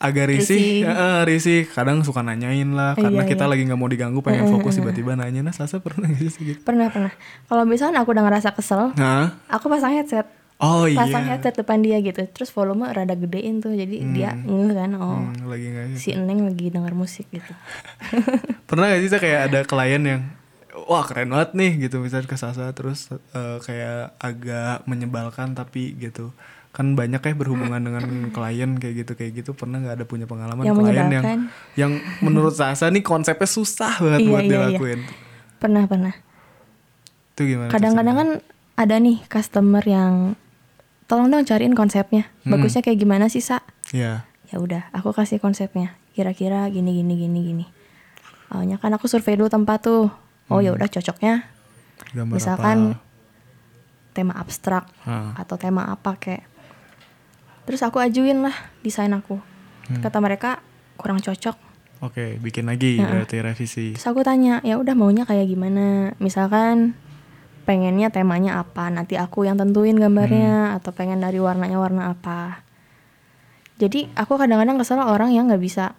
[0.00, 0.88] agak risih, risih.
[0.88, 1.60] Uh, risih.
[1.68, 3.50] Kadang suka nanyain lah, iya, karena iya, kita iya.
[3.52, 5.44] lagi nggak mau diganggu, pengen fokus tiba-tiba nanya.
[5.44, 6.60] Nah, Sasa pernah gak sih gitu?
[6.64, 7.12] Pernah pernah.
[7.44, 9.36] Kalau misalnya aku udah ngerasa kesel, nah?
[9.52, 10.24] aku pasang headset.
[10.60, 11.04] Oh iya.
[11.04, 14.12] Pasang headset depan dia gitu, terus volume rada gedein tuh, jadi hmm.
[14.16, 16.00] dia ngeh kan, oh hmm, lagi gak gitu.
[16.00, 17.52] si Eneng lagi denger musik gitu.
[18.68, 20.22] pernah gak sih kayak ada klien yang
[20.86, 26.30] wah keren banget nih gitu misalnya ke Sasa terus uh, kayak agak menyebalkan tapi gitu
[26.70, 30.62] kan banyak ya berhubungan dengan klien kayak gitu kayak gitu pernah nggak ada punya pengalaman
[30.62, 31.24] yang klien yang
[31.74, 34.54] yang menurut Sasa nih konsepnya susah banget iya, buat iya, iya.
[34.54, 35.10] dilakuin iya.
[35.58, 36.14] pernah pernah
[37.34, 38.28] itu gimana kadang-kadang kan
[38.78, 40.38] ada nih customer yang
[41.10, 42.54] tolong dong cariin konsepnya hmm.
[42.54, 47.38] bagusnya kayak gimana sih sa ya ya udah aku kasih konsepnya kira-kira gini gini gini
[47.50, 47.66] gini
[48.54, 50.06] awalnya kan aku survei dulu tempat tuh
[50.46, 50.78] oh ya hmm.
[50.78, 51.34] ya udah cocoknya
[52.14, 53.02] Gambar misalkan apa?
[54.14, 55.34] tema abstrak ha.
[55.34, 56.46] atau tema apa kayak
[57.70, 59.38] terus aku ajuin lah desain aku.
[59.86, 60.02] Hmm.
[60.02, 60.58] kata mereka
[60.98, 61.54] kurang cocok.
[62.02, 63.06] Oke okay, bikin lagi ya.
[63.06, 63.86] berarti revisi.
[63.94, 66.18] Terus aku tanya ya udah maunya kayak gimana?
[66.18, 66.98] Misalkan
[67.62, 68.90] pengennya temanya apa?
[68.90, 70.76] Nanti aku yang tentuin gambarnya hmm.
[70.82, 72.66] atau pengen dari warnanya warna apa?
[73.78, 75.94] Jadi aku kadang-kadang kesel orang yang nggak bisa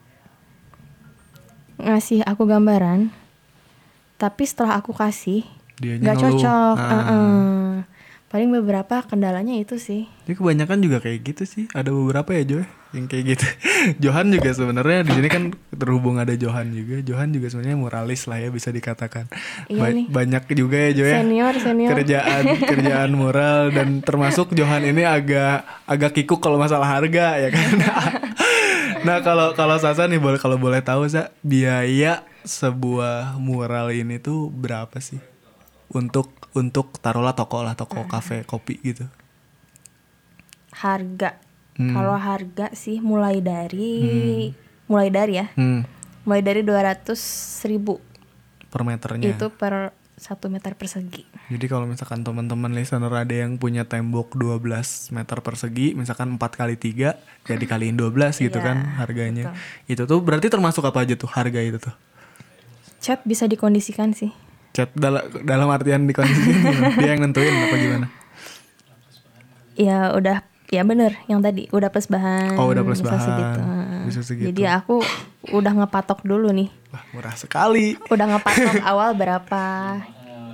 [1.80, 3.10] ngasih aku gambaran
[4.20, 5.48] tapi setelah aku kasih
[5.80, 6.76] nggak cocok.
[6.76, 6.92] Ah.
[6.92, 7.72] uh -uh
[8.32, 10.08] paling beberapa kendalanya itu sih.
[10.24, 11.68] Ini kebanyakan juga kayak gitu sih.
[11.76, 12.64] Ada beberapa ya Joy
[12.96, 13.46] yang kayak gitu.
[14.08, 15.44] Johan juga sebenarnya di sini kan
[15.76, 17.04] terhubung ada Johan juga.
[17.04, 19.28] Johan juga sebenarnya moralis lah ya bisa dikatakan.
[19.68, 20.08] Iya ba nih.
[20.08, 21.16] banyak juga ya Joy ya.
[21.20, 21.92] senior senior.
[21.92, 27.70] Kerjaan kerjaan moral dan termasuk Johan ini agak agak kikuk kalau masalah harga ya kan?
[29.02, 34.54] Nah kalau kalau Sasa nih boleh kalau boleh tahu sa biaya sebuah mural ini tuh
[34.54, 35.18] berapa sih?
[35.90, 39.08] Untuk untuk taruhlah toko lah toko kafe kopi gitu
[40.76, 41.38] harga
[41.80, 41.94] hmm.
[41.96, 43.94] kalau harga sih mulai dari
[44.52, 44.88] hmm.
[44.88, 45.82] mulai dari ya hmm.
[46.28, 47.22] mulai dari dua ratus
[47.68, 48.00] ribu
[48.72, 51.26] per meternya itu per satu meter persegi.
[51.50, 56.78] Jadi kalau misalkan teman-teman listener ada yang punya tembok 12 meter persegi, misalkan 4 kali
[56.78, 59.50] 3 jadi kaliin 12 gitu iya, kan harganya.
[59.50, 59.90] Betul.
[59.90, 61.96] Itu tuh berarti termasuk apa aja tuh harga itu tuh?
[63.02, 64.30] Cat bisa dikondisikan sih
[64.72, 66.52] chat dalam dalam artian di kondisi
[66.96, 68.08] dia yang nentuin apa gimana?
[69.76, 73.20] Ya udah ya bener yang tadi udah plus bahan oh udah plus bahan.
[73.20, 73.60] segitu.
[74.08, 74.48] bisa segitu.
[74.52, 75.04] Jadi aku
[75.52, 76.72] udah ngepatok dulu nih.
[76.96, 78.00] Wah, murah sekali.
[78.08, 79.64] Udah ngepatok awal berapa?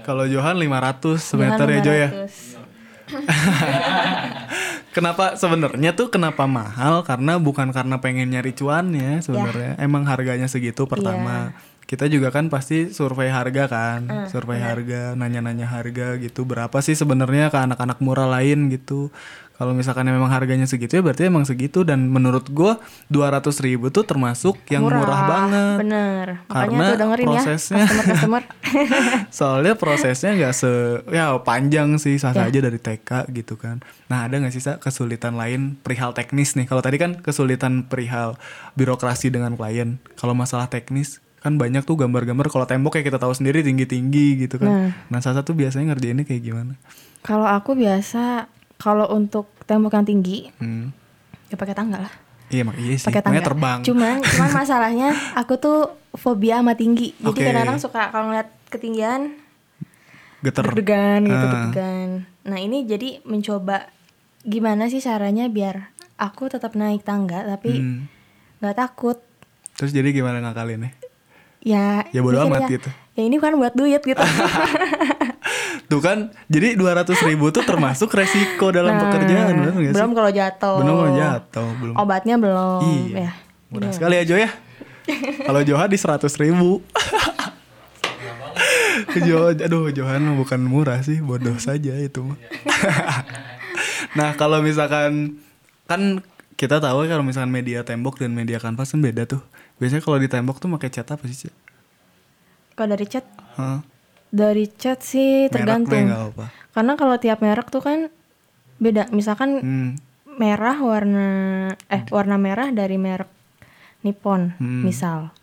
[0.01, 2.09] Kalau Johan 500 semeter ya Jo ya?
[4.95, 5.37] Kenapa?
[5.37, 7.05] Sebenarnya tuh kenapa mahal?
[7.05, 9.77] Karena bukan karena pengen nyari cuannya sebenarnya.
[9.77, 9.85] Ya.
[9.85, 11.53] emang harganya segitu pertama.
[11.53, 14.67] Ya kita juga kan pasti survei harga kan, uh, survei yeah.
[14.67, 19.07] harga, nanya-nanya harga gitu, berapa sih sebenarnya ke anak-anak murah lain gitu.
[19.57, 22.77] Kalau misalkan memang harganya segitu ya berarti emang segitu dan menurut gue
[23.09, 25.77] dua ratus ribu tuh termasuk yang murah, murah banget.
[25.81, 26.27] Bener.
[26.45, 28.43] Karena tuh dengerin ya, prosesnya, ya, customer, customer.
[29.41, 30.71] soalnya prosesnya nggak se
[31.09, 32.53] ya panjang sih sah yeah.
[32.53, 33.81] aja dari TK gitu kan.
[34.13, 36.69] Nah ada nggak sih sa kesulitan lain perihal teknis nih?
[36.69, 38.37] Kalau tadi kan kesulitan perihal
[38.77, 39.97] birokrasi dengan klien.
[40.21, 44.57] Kalau masalah teknis kan banyak tuh gambar-gambar kalau tembok kayak kita tahu sendiri tinggi-tinggi gitu
[44.57, 44.67] kan.
[44.67, 46.73] Nah, nah salah satu biasanya ngerjainnya kayak gimana?
[47.21, 48.49] Kalau aku biasa
[48.81, 50.85] kalau untuk tembok yang tinggi, hmm.
[51.53, 52.13] ya pakai tangga lah.
[52.47, 53.07] Iya mak iya sih.
[53.11, 53.43] Pakai tangga.
[53.43, 53.79] terbang.
[53.83, 55.79] Cuman cuman masalahnya aku tuh
[56.15, 57.13] fobia sama tinggi.
[57.19, 57.45] Jadi okay.
[57.51, 59.37] kadang-kadang suka kalau ngeliat ketinggian
[60.41, 61.51] geter deg-degan gitu uh.
[61.53, 62.09] deg-degan.
[62.47, 63.91] Nah, ini jadi mencoba
[64.47, 67.99] gimana sih caranya biar aku tetap naik tangga tapi hmm.
[68.63, 68.83] nggak hmm.
[68.87, 69.17] takut.
[69.77, 71.06] Terus jadi gimana ngakalinnya?
[71.61, 72.89] Ya ya bodo amat gitu.
[73.17, 74.21] Ya ini kan buat duit gitu.
[75.89, 80.11] Tuh kan jadi dua ratus ribu tuh termasuk resiko dalam nah, pekerjaan bener gak belum
[80.11, 80.77] kalau jatuh.
[80.83, 81.95] Belum kalau jatuh belum.
[81.95, 82.83] Obatnya belum
[83.15, 83.31] iya.
[83.31, 83.31] ya.
[83.71, 84.51] murah sekali ya Jo ya.
[85.47, 86.83] Kalau Johan di seratus ribu.
[89.17, 92.21] Jo, aduh Johan bukan murah sih bodoh saja itu
[94.17, 95.41] nah kalau misalkan
[95.89, 96.21] kan
[96.57, 99.41] kita tahu kalau misalkan media tembok dan media kanvas kan beda tuh
[99.77, 101.55] Biasanya kalau di tembok tuh pakai cat apa sih, Cak?
[102.77, 103.25] Kalau dari cat?
[103.57, 103.81] Huh?
[104.29, 106.09] Dari cat sih tergantung.
[106.09, 106.49] apa.
[106.73, 108.09] Karena kalau tiap merek tuh kan
[108.77, 109.09] beda.
[109.13, 109.89] Misalkan hmm.
[110.37, 111.27] merah warna
[111.89, 113.29] eh warna merah dari merek
[114.05, 114.85] Nippon, hmm.
[114.85, 115.33] misal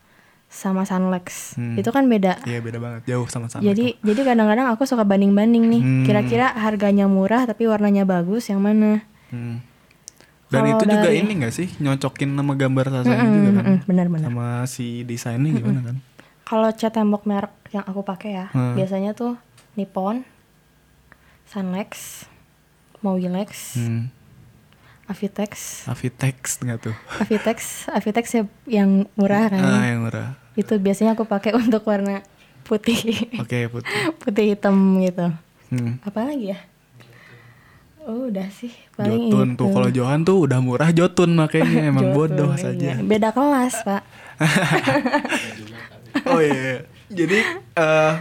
[0.54, 1.74] sama Sunlex hmm.
[1.82, 2.38] itu kan beda.
[2.46, 3.66] Iya beda banget jauh sama Sunlex.
[3.66, 5.82] Jadi jadi kadang-kadang aku suka banding-banding nih.
[5.82, 6.04] hmm.
[6.06, 9.02] Kira-kira harganya murah tapi warnanya bagus yang mana?
[9.34, 9.58] Hmm.
[10.52, 13.64] Dan Kalo itu juga ini gak sih nyocokin nama gambar Sasa mm -mm, juga kan?
[13.88, 14.28] Benar-benar.
[14.28, 15.88] Sama si desainnya gimana mm -mm.
[15.88, 15.96] kan?
[16.44, 18.76] Kalau cat tembok merek yang aku pakai ya, hmm.
[18.76, 19.40] biasanya tuh
[19.80, 20.28] Nippon,
[21.48, 22.24] Sunlex,
[23.00, 24.12] Mowilex, hmm.
[25.08, 25.84] Avitex.
[25.88, 26.96] Avitex nggak tuh?
[27.24, 29.64] Avitex, Avitex ya yang murah kan?
[29.64, 30.36] Ah, yang murah.
[30.52, 32.20] Itu biasanya aku pakai untuk warna
[32.68, 33.28] putih.
[33.40, 33.92] Oke, okay, putih.
[34.20, 35.32] putih hitam gitu.
[35.72, 35.96] Hmm.
[36.04, 36.58] Apa lagi ya?
[38.04, 38.68] Oh udah sih
[39.00, 39.60] paling Jotun itu.
[39.64, 42.60] tuh kalau Johan tuh udah murah Jotun makanya emang Jotun, bodoh iya.
[42.60, 42.90] saja.
[43.00, 44.02] Beda kelas pak.
[46.30, 46.78] oh iya, iya.
[47.10, 47.38] jadi
[47.80, 48.14] uh,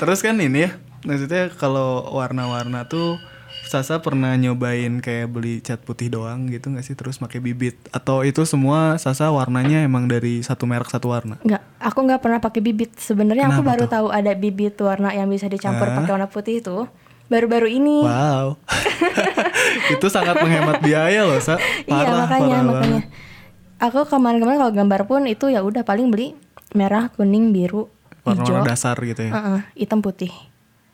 [0.00, 0.70] terus kan ini ya
[1.06, 3.18] maksudnya kalau warna-warna tuh
[3.66, 8.22] Sasa pernah nyobain kayak beli cat putih doang gitu gak sih terus pakai bibit atau
[8.22, 11.34] itu semua Sasa warnanya emang dari satu merek satu warna?
[11.42, 12.94] Enggak, aku nggak pernah pakai bibit.
[12.94, 13.92] Sebenarnya aku baru tuh?
[13.98, 15.98] tahu ada bibit warna yang bisa dicampur uh.
[15.98, 16.86] pakai warna putih itu
[17.26, 18.02] baru-baru ini.
[18.02, 18.58] Wow.
[19.94, 21.58] itu sangat menghemat biaya loh, Sa.
[21.86, 23.02] Iya, parah, iya, makanya parah makanya.
[23.76, 26.32] Aku kemarin-kemarin kalau gambar pun itu ya udah paling beli
[26.72, 27.92] merah, kuning, biru,
[28.24, 28.64] warna, hijau.
[28.64, 29.32] dasar gitu ya.
[29.32, 30.32] Uh -uh, hitam putih.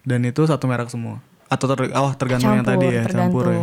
[0.02, 3.28] Dan itu satu merek semua atau ter oh tergantung campur, yang tadi ya tergantung.
[3.28, 3.60] campur ya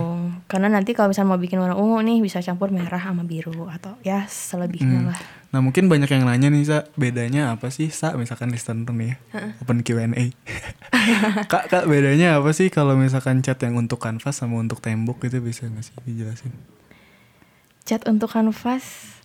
[0.50, 3.94] karena nanti kalau misalnya mau bikin warna ungu nih bisa campur merah sama biru atau
[4.02, 5.10] ya selebihnya hmm.
[5.14, 5.20] lah.
[5.54, 6.78] Nah mungkin banyak yang nanya nih sa.
[6.98, 9.16] Bedanya apa sih sa misalkan listener nih ya?
[9.38, 9.62] Uh-uh.
[9.62, 10.34] open Q&A
[11.54, 15.38] kak kak bedanya apa sih kalau misalkan cat yang untuk kanvas sama untuk tembok itu
[15.38, 16.54] bisa nggak sih dijelasin?
[17.86, 19.19] Cat untuk kanvas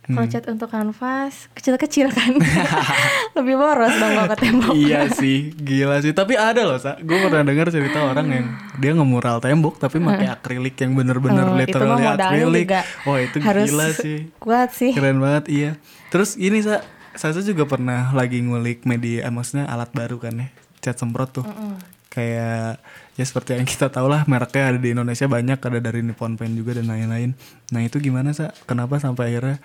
[0.00, 0.32] kalau hmm.
[0.32, 2.32] cat untuk kanvas kecil-kecil kan.
[3.38, 4.72] Lebih boros dong kalau ke tembok.
[4.74, 6.16] iya sih, gila sih.
[6.16, 6.98] Tapi ada loh, Sa.
[6.98, 8.46] Gue pernah dengar cerita orang yang
[8.80, 12.66] dia ngemural tembok tapi pakai akrilik yang bener-bener oh, literally akrilik.
[13.06, 14.18] Wah, itu harus gila sih.
[14.42, 14.90] Kuat sih.
[14.96, 15.70] Keren banget, iya.
[16.08, 16.82] Terus ini, Sa.
[17.10, 20.48] Saya juga pernah lagi ngulik media, eh, maksudnya alat baru kan ya.
[20.78, 21.44] Cat semprot tuh.
[21.44, 21.99] Mm -mm.
[22.10, 22.82] Kayak
[23.14, 26.58] ya seperti yang kita tahu lah mereknya ada di Indonesia banyak ada dari Nippon Pen
[26.58, 27.38] juga dan lain-lain.
[27.70, 28.50] Nah itu gimana sa?
[28.66, 29.62] Kenapa sampai akhirnya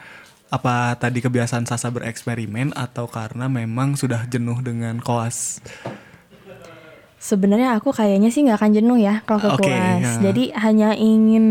[0.54, 5.58] apa tadi kebiasaan Sasa bereksperimen atau karena memang sudah jenuh dengan koas?
[7.18, 10.06] Sebenarnya aku kayaknya sih nggak akan jenuh ya kalau ke okay, koas.
[10.06, 10.30] Ya.
[10.30, 11.46] Jadi hanya ingin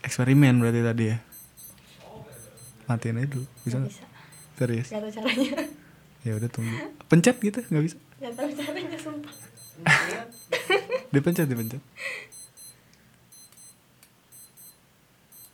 [0.00, 1.16] eksperimen berarti tadi ya.
[2.88, 3.94] Matiin aja dulu, bisa nggak?
[4.56, 4.88] Serius?
[4.88, 5.50] Gak tahu caranya.
[6.24, 6.76] Ya udah tunggu.
[7.06, 7.96] Pencet gitu, nggak bisa?
[8.18, 9.34] Gak tahu caranya sumpah.
[11.14, 11.82] dipencet, dipencet.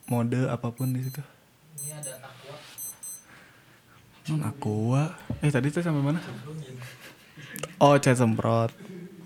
[0.07, 1.23] Mode apa pun di situ.
[1.83, 2.15] Ini ada
[4.27, 5.15] Non aqua.
[5.43, 6.21] Eh tadi tuh sampai mana?
[7.79, 8.75] Oh, cat semprot.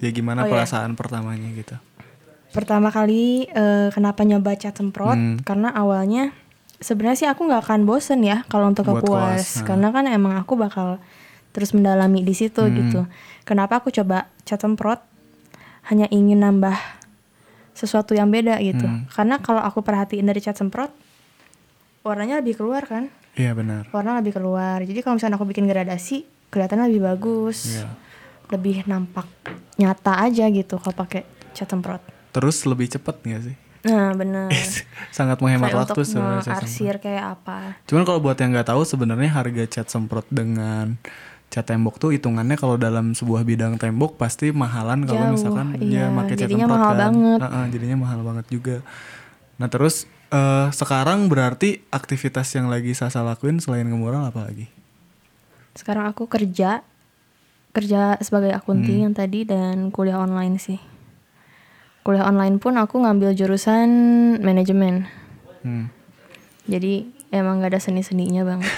[0.00, 0.52] Ya gimana oh, iya.
[0.52, 0.96] perasaan ya?
[0.96, 1.76] pertamanya gitu?
[2.50, 5.16] Pertama kali uh, kenapa nyoba cat semprot?
[5.16, 5.40] Hmm.
[5.40, 6.36] Karena awalnya
[6.80, 9.60] sebenarnya sih aku nggak akan bosen ya kalau untuk ke puas.
[9.60, 9.66] Nah.
[9.68, 11.00] Karena kan emang aku bakal
[11.50, 12.74] terus mendalami di situ hmm.
[12.76, 13.00] gitu.
[13.46, 15.02] Kenapa aku coba cat semprot?
[15.88, 16.76] Hanya ingin nambah
[17.74, 18.84] sesuatu yang beda gitu.
[18.84, 19.08] Hmm.
[19.10, 20.92] Karena kalau aku perhatiin dari cat semprot,
[22.04, 23.08] warnanya lebih keluar kan?
[23.38, 23.88] Iya benar.
[23.94, 24.82] Warna lebih keluar.
[24.82, 27.80] Jadi kalau misalnya aku bikin gradasi, kelihatannya lebih bagus.
[27.80, 27.88] Iya.
[28.50, 29.30] Lebih nampak
[29.78, 31.24] nyata aja gitu kalau pakai
[31.56, 32.02] cat semprot.
[32.30, 33.56] Terus lebih cepet nggak sih?
[33.86, 34.52] Nah benar.
[35.16, 36.52] Sangat menghemat Kayak waktu sebenarnya.
[36.58, 37.80] Arsir kayak apa?
[37.88, 41.00] Cuman kalau buat yang nggak tahu sebenarnya harga cat semprot dengan
[41.50, 46.06] cat tembok tuh hitungannya kalau dalam sebuah bidang tembok pasti mahalan kalau misalkan iya.
[46.06, 47.00] ya pakai cat jadinya mahal kan.
[47.02, 47.38] banget.
[47.42, 48.76] Uh -uh, jadinya mahal banget juga.
[49.58, 54.70] Nah terus uh, sekarang berarti aktivitas yang lagi Sasa lakuin selain ngemural apa lagi?
[55.74, 56.86] Sekarang aku kerja
[57.70, 59.04] kerja sebagai akunting hmm.
[59.10, 60.78] yang tadi dan kuliah online sih.
[62.06, 63.90] Kuliah online pun aku ngambil jurusan
[64.42, 65.06] manajemen.
[65.62, 65.90] Hmm.
[66.66, 68.72] Jadi emang gak ada seni-seninya banget.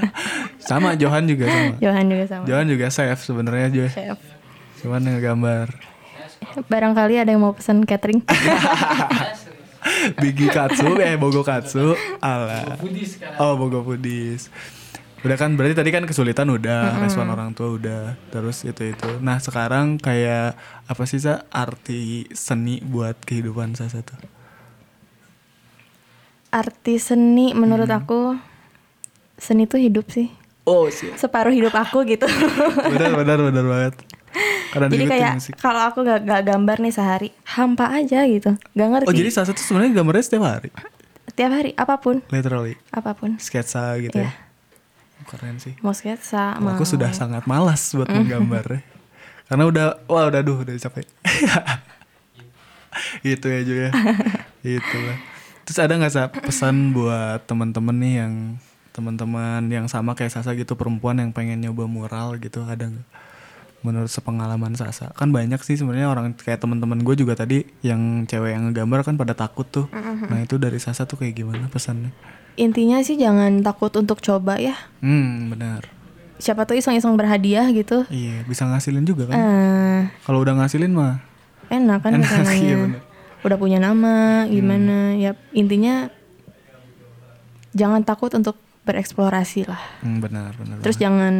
[0.64, 1.72] sama Johan juga sama.
[1.78, 2.44] Johan juga sama.
[2.48, 3.88] Johan juga chef sebenarnya juga.
[3.92, 4.18] Chef.
[4.80, 5.68] Cuman ngegambar.
[6.68, 8.24] Barangkali ada yang mau pesan catering.
[10.20, 12.80] Bigi Katsu eh Bogo Katsu ala
[13.40, 14.48] oh Bogo Pudis
[15.24, 17.04] udah kan berarti tadi kan kesulitan udah mm -hmm.
[17.08, 20.52] respon orang tua udah terus itu itu nah sekarang kayak
[20.84, 24.20] apa sih sa arti seni buat kehidupan saya satu
[26.52, 27.98] arti seni menurut hmm.
[28.04, 28.20] aku
[29.40, 30.28] seni itu hidup sih
[30.64, 31.12] oh sih.
[31.16, 32.28] Separuh hidup aku gitu.
[32.92, 33.94] Benar benar benar banget.
[34.74, 38.58] Karena jadi kayak kalau aku gak, gak gambar nih sehari hampa aja gitu.
[38.74, 39.06] Gak ngerti.
[39.06, 40.74] Oh jadi salah satu sebenarnya gambarnya setiap hari?
[41.30, 42.18] Setiap hari apa pun.
[42.34, 42.74] Literally.
[42.90, 43.38] Apa pun.
[43.38, 44.34] Sketsa gitu yeah.
[44.34, 44.44] ya
[45.24, 45.72] keren sih.
[45.80, 48.14] Mau sketsa mau aku sudah sangat malas buat mm.
[48.14, 48.80] menggambar ya.
[49.44, 51.08] karena udah wah udah duh udah capek.
[53.26, 53.90] Itu ya juga
[54.62, 55.18] itu lah.
[55.66, 58.54] Terus ada nggak sih pesan buat teman-teman nih yang
[58.94, 63.08] teman-teman yang sama kayak Sasa gitu perempuan yang pengen nyoba mural gitu ada nggak?
[63.82, 65.10] Menurut sepengalaman Sasa.
[65.18, 69.18] Kan banyak sih sebenarnya orang kayak teman-teman gue juga tadi yang cewek yang ngegambar kan
[69.18, 69.90] pada takut tuh.
[69.90, 70.30] Mm-hmm.
[70.30, 72.14] nah itu dari Sasa tuh kayak gimana pesannya?
[72.54, 74.78] Intinya sih jangan takut untuk coba ya.
[75.02, 75.90] Hmm benar.
[76.38, 78.06] Siapa tuh iseng-iseng berhadiah gitu.
[78.06, 79.36] Iya bisa ngasilin juga kan?
[79.36, 81.18] Uh, kalau udah ngasilin mah?
[81.66, 82.30] Enak kan enak,
[82.62, 83.02] iya bener.
[83.42, 85.20] udah punya nama gimana hmm.
[85.20, 85.32] ya.
[85.50, 86.08] Intinya
[87.74, 89.80] jangan takut untuk bereksplorasi lah.
[90.04, 90.76] Hmm, benar, benar.
[90.84, 91.04] Terus benar.
[91.08, 91.34] jangan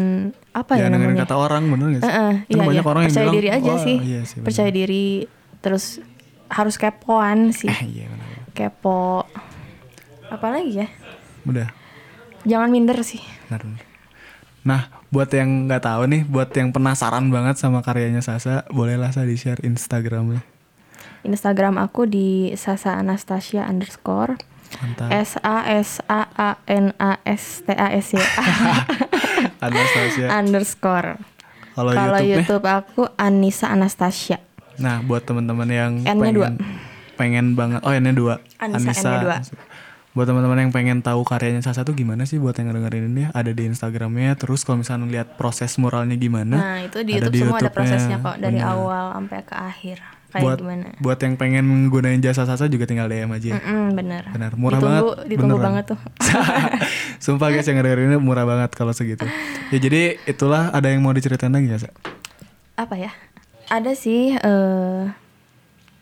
[0.57, 1.29] apa ya, ya namanya?
[1.29, 2.09] kata orang benar gak sih?
[2.09, 2.91] Uh, uh, iya, banyak iya.
[2.91, 3.97] orang yang percaya bilang, diri aja sih.
[4.01, 5.07] Iya sih percaya diri
[5.61, 5.85] terus
[6.49, 7.69] harus kepoan sih.
[7.69, 8.29] Eh, iya, benar.
[8.57, 9.29] Kepo.
[10.33, 10.89] Apalagi ya?
[11.45, 11.69] Udah.
[12.49, 13.21] Jangan minder sih.
[13.49, 13.83] Benar, benar.
[14.65, 19.29] Nah, buat yang nggak tahu nih, buat yang penasaran banget sama karyanya Sasa, bolehlah saya
[19.29, 20.41] di share Instagramnya.
[21.25, 24.41] Instagram aku di Sasa Anastasia underscore
[25.11, 28.21] S A S A A N A S T A S Y.
[29.65, 30.29] Anastasia.
[30.31, 31.19] Underscore.
[31.75, 31.91] Kalau
[32.23, 34.39] YouTube, YouTube aku Anissa Anastasia.
[34.79, 36.49] Nah, buat teman-teman yang N-nya pengen, dua.
[37.19, 37.81] pengen banget.
[37.83, 38.35] Oh, N-nya dua.
[38.63, 38.91] Anissa.
[38.91, 39.09] Anissa.
[39.11, 39.37] N-nya dua.
[40.15, 43.51] Buat teman-teman yang pengen tahu karyanya Sasa tuh gimana sih buat yang dengerin ini ada
[43.51, 47.59] di Instagramnya terus kalau misalnya lihat proses muralnya gimana nah itu di YouTube di semua
[47.59, 48.79] ada prosesnya kok dari Bener.
[48.79, 49.99] awal sampai ke akhir
[50.35, 50.91] kayak buat, gimana?
[50.99, 53.55] buat yang pengen menggunakan jasa Sasa juga tinggal DM aja.
[53.55, 54.23] Mm -mm, bener.
[54.35, 54.51] Bener.
[54.59, 55.29] Murah ditunggu, banget.
[55.31, 55.67] ditunggu beneran.
[55.71, 55.99] banget tuh.
[57.25, 59.23] Sumpah guys yang dengerin ini murah banget kalau segitu.
[59.71, 61.91] Ya jadi itulah ada yang mau diceritain lagi ya Sa?
[62.75, 63.15] apa ya?
[63.71, 65.07] Ada sih uh,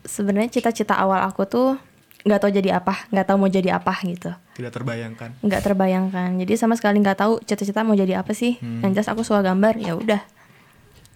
[0.03, 1.77] sebenarnya cita-cita awal aku tuh
[2.23, 4.33] nggak tahu jadi apa nggak tahu mau jadi apa gitu.
[4.57, 5.29] Tidak terbayangkan.
[5.45, 6.29] Nggak terbayangkan.
[6.41, 8.57] Jadi sama sekali nggak tahu cita-cita mau jadi apa sih.
[8.57, 8.81] Hmm.
[8.81, 10.21] yang jelas aku suka gambar ya udah.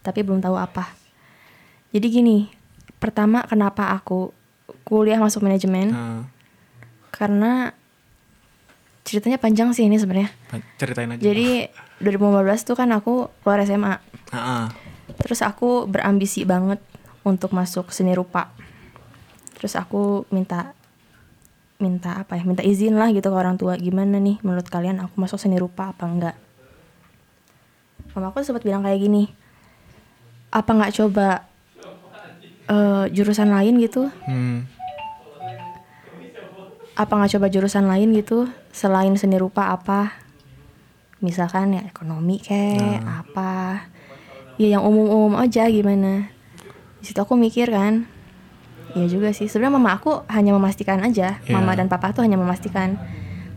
[0.05, 0.93] Tapi belum tahu apa.
[1.91, 2.37] Jadi gini
[2.97, 4.33] pertama kenapa aku
[4.83, 5.93] kuliah masuk manajemen?
[5.93, 6.23] Hmm.
[7.07, 7.73] karena
[9.01, 10.29] ceritanya panjang sih ini sebenarnya.
[10.77, 11.23] Ceritain aja.
[11.23, 11.65] Jadi
[12.03, 13.95] 2015 tuh kan aku keluar SMA
[14.35, 14.69] uh
[15.17, 16.83] terus aku berambisi banget
[17.23, 18.51] untuk masuk seni rupa.
[19.57, 20.75] Terus aku minta
[21.81, 25.17] minta apa ya minta izin lah gitu ke orang tua gimana nih menurut kalian aku
[25.17, 26.35] masuk seni rupa apa enggak?
[28.13, 29.29] Mama aku sempat bilang kayak gini
[30.51, 31.45] apa nggak coba
[32.71, 34.67] uh, jurusan lain gitu hmm.
[36.95, 40.13] apa nggak coba jurusan lain gitu selain seni rupa apa
[41.23, 43.25] misalkan ya ekonomi kayak nah.
[43.25, 43.51] apa
[44.61, 46.29] ya yang umum-umum aja gimana
[47.01, 48.05] di situ aku mikir kan
[48.95, 49.45] Iya juga sih.
[49.45, 51.37] Sebenarnya mama aku hanya memastikan aja.
[51.43, 51.53] Yeah.
[51.53, 52.97] Mama dan papa tuh hanya memastikan.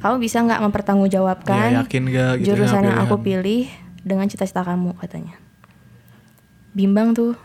[0.00, 3.68] Kamu bisa nggak mempertanggungjawabkan yeah, yakin gak, gitu jurusan yang aku pilih
[4.00, 5.36] dengan cita-cita kamu katanya.
[6.72, 7.36] Bimbang tuh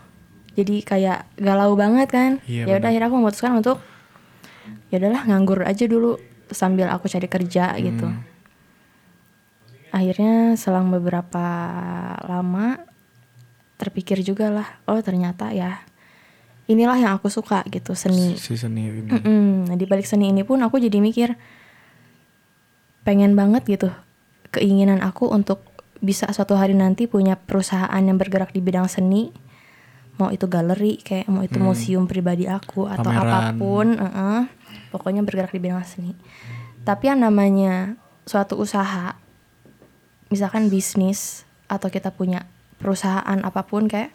[0.56, 2.30] jadi kayak galau banget kan.
[2.48, 3.78] Iya, ya udah akhirnya aku memutuskan untuk
[4.88, 6.16] ya udahlah nganggur aja dulu
[6.48, 7.80] sambil aku cari kerja hmm.
[7.84, 8.08] gitu.
[9.92, 11.46] Akhirnya selang beberapa
[12.24, 12.80] lama
[13.76, 15.84] terpikir juga lah oh ternyata ya
[16.66, 18.34] inilah yang aku suka gitu seni.
[18.40, 19.12] Si seni ini.
[19.12, 19.48] Mm -mm.
[19.70, 21.36] Nah, di balik seni ini pun aku jadi mikir
[23.06, 23.92] pengen banget gitu
[24.50, 25.62] keinginan aku untuk
[26.02, 29.30] bisa suatu hari nanti punya perusahaan yang bergerak di bidang seni
[30.16, 31.66] mau itu galeri kayak mau itu hmm.
[31.66, 33.28] museum pribadi aku atau Pameran.
[33.28, 34.40] apa pun uh -uh,
[34.92, 36.12] pokoknya bergerak di bidang seni
[36.86, 39.18] tapi yang namanya suatu usaha
[40.32, 42.46] misalkan bisnis atau kita punya
[42.78, 44.14] perusahaan apa pun kayak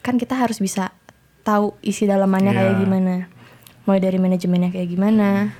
[0.00, 0.90] kan kita harus bisa
[1.44, 2.58] tahu isi dalamannya yeah.
[2.60, 2.80] kayak iya.
[2.82, 3.14] gimana
[3.84, 5.52] mulai dari manajemennya kayak gimana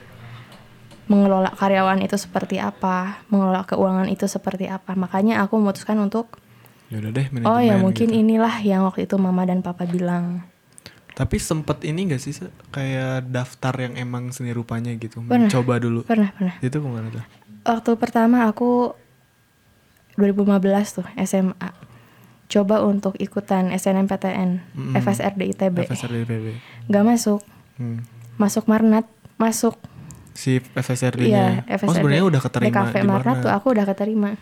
[1.11, 6.40] mengelola karyawan itu seperti apa mengelola keuangan itu seperti apa makanya aku memutuskan untuk
[6.91, 7.55] Yaudah deh manajemen.
[7.55, 8.21] Oh ya mungkin gitu.
[8.21, 10.43] inilah yang waktu itu mama dan papa bilang.
[11.15, 12.35] Tapi sempet ini gak sih
[12.75, 15.23] kayak daftar yang emang seni rupanya gitu?
[15.23, 15.51] Pernah.
[15.51, 16.03] Coba dulu.
[16.03, 16.55] Pernah, pernah.
[16.59, 17.25] Itu ke mana tuh?
[17.67, 18.95] Waktu pertama aku
[20.19, 21.71] 2015 tuh SMA.
[22.51, 24.93] Coba untuk ikutan SNMPTN, mm -hmm.
[24.99, 25.77] FSRD ITB.
[25.87, 26.47] FSRD ITB.
[26.91, 27.41] Gak masuk.
[27.79, 28.03] Hmm.
[28.35, 29.07] Masuk Marnat,
[29.39, 29.79] masuk.
[30.35, 31.63] Si FSRD-nya.
[31.63, 31.87] Iya, FSRD.
[31.87, 34.35] Oh sebenarnya udah keterima di Marnat tuh aku udah keterima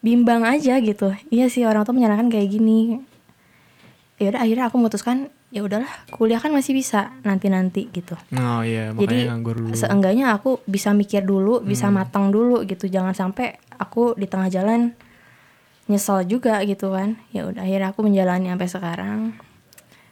[0.00, 1.12] bimbang aja gitu.
[1.28, 3.00] Iya sih orang tuh menyarankan kayak gini.
[4.20, 8.14] Ya udah akhirnya aku memutuskan ya udahlah kuliah kan masih bisa nanti nanti gitu.
[8.36, 9.74] Oh iya makanya jadi nganggur dulu.
[9.74, 11.94] seenggaknya aku bisa mikir dulu bisa hmm.
[11.96, 12.86] matang dulu gitu.
[12.88, 14.94] Jangan sampai aku di tengah jalan
[15.90, 17.18] nyesel juga gitu kan.
[17.34, 19.20] Ya udah akhirnya aku menjalani sampai sekarang.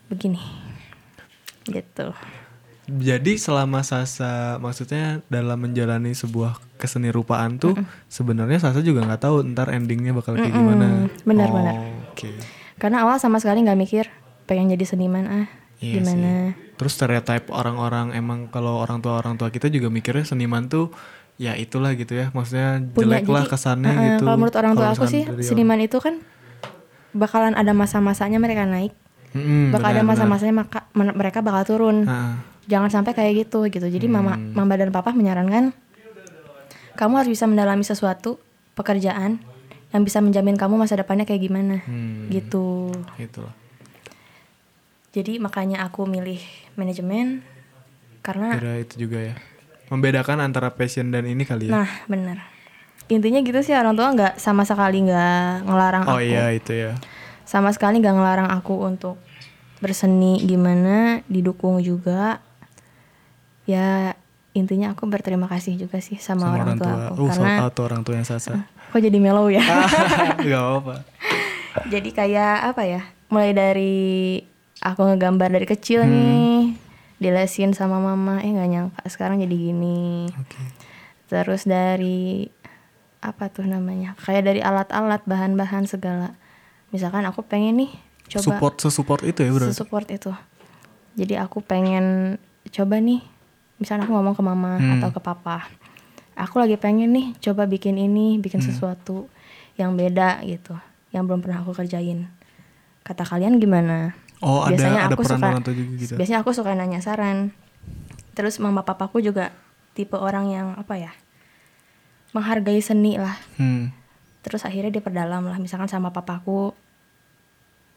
[0.08, 0.40] Begini.
[1.68, 2.12] Gitu.
[2.88, 8.06] Jadi selama Sasa maksudnya dalam menjalani sebuah keseni rupaan tuh mm -mm.
[8.06, 10.62] sebenarnya Sasa juga nggak tahu ntar endingnya bakal kayak mm -mm.
[10.62, 10.86] gimana.
[11.26, 11.74] Benar-benar.
[11.74, 12.30] Oh, Oke.
[12.30, 12.34] Okay.
[12.78, 14.04] Karena awal sama sekali nggak mikir
[14.46, 15.46] pengen jadi seniman ah
[15.82, 16.54] iya gimana.
[16.54, 16.78] Sih.
[16.78, 20.94] Terus stereotype orang-orang emang kalau orang tua orang tua kita juga mikirnya seniman tuh
[21.38, 24.22] ya itulah gitu ya maksudnya Punya, jelek lah kesannya uh, gitu.
[24.26, 26.22] Kalau menurut orang tua aku sih seniman itu kan
[27.14, 28.92] bakalan ada masa-masanya mereka naik
[29.32, 32.40] hmm, bakal benar, ada masa-masanya maka mereka bakal turun ha.
[32.68, 34.14] jangan sampai kayak gitu gitu jadi hmm.
[34.14, 35.72] mama mama dan papa menyarankan
[36.98, 38.42] kamu harus bisa mendalami sesuatu
[38.74, 39.38] pekerjaan
[39.94, 41.80] yang bisa menjamin kamu masa depannya kayak gimana.
[41.86, 42.26] Hmm.
[42.28, 42.90] gitu.
[43.16, 43.54] Itulah.
[45.08, 46.38] jadi makanya aku milih
[46.76, 47.40] manajemen
[48.20, 49.34] karena Kira itu juga ya.
[49.88, 51.80] Membedakan antara passion dan ini kali ya?
[51.80, 52.58] Nah benar
[53.08, 56.20] intinya gitu sih orang tua nggak sama sekali nggak ngelarang oh, aku.
[56.20, 56.92] oh iya itu ya.
[57.48, 59.16] Sama sekali nggak ngelarang aku untuk
[59.80, 62.44] berseni gimana didukung juga.
[63.64, 64.16] Ya
[64.56, 67.06] intinya aku berterima kasih juga sih sama, sama orang, tua, tua.
[67.12, 68.68] aku uh, karena atau orang tua yang sasa.
[68.92, 69.60] Kok jadi mellow ya?
[70.46, 70.94] Nggak apa
[71.86, 73.96] jadi kayak apa ya mulai dari
[74.82, 76.10] aku ngegambar dari kecil hmm.
[76.10, 76.58] nih
[77.18, 80.30] dilesin sama mama eh nggak nyangka sekarang jadi gini.
[80.30, 80.66] Okay.
[81.28, 82.48] terus dari
[83.20, 86.38] apa tuh namanya kayak dari alat-alat bahan-bahan segala.
[86.94, 87.92] Misalkan aku pengen nih
[88.32, 89.76] coba support sesupport itu ya berarti?
[89.76, 90.32] Support itu.
[91.18, 92.38] Jadi aku pengen
[92.70, 93.20] coba nih
[93.78, 94.98] misalnya aku ngomong ke mama hmm.
[94.98, 95.66] atau ke papa
[96.38, 98.68] aku lagi pengen nih coba bikin ini bikin hmm.
[98.70, 99.26] sesuatu
[99.78, 100.74] yang beda gitu
[101.14, 102.30] yang belum pernah aku kerjain
[103.06, 105.48] kata kalian gimana Oh biasanya ada, ada aku suka
[105.98, 106.14] gitu.
[106.14, 107.50] biasanya aku suka nanya saran
[108.38, 109.50] terus mama papaku juga
[109.98, 111.10] tipe orang yang apa ya
[112.30, 113.90] menghargai seni lah hmm.
[114.46, 116.70] terus akhirnya dia perdalam lah misalkan sama papaku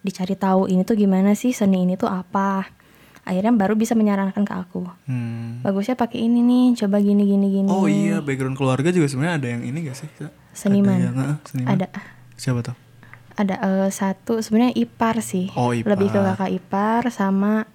[0.01, 2.73] dicari tahu ini tuh gimana sih seni ini tuh apa
[3.21, 5.61] akhirnya baru bisa menyarankan ke aku hmm.
[5.61, 9.47] bagusnya pakai ini nih coba gini gini gini oh iya background keluarga juga sebenarnya ada
[9.53, 10.09] yang ini gak sih
[10.57, 11.69] seniman ada, yang, uh, seniman.
[11.77, 11.87] ada.
[12.33, 12.75] siapa tuh
[13.37, 15.95] ada uh, satu sebenarnya ipar sih oh, ipar.
[15.95, 17.69] lebih ke kakak ipar sama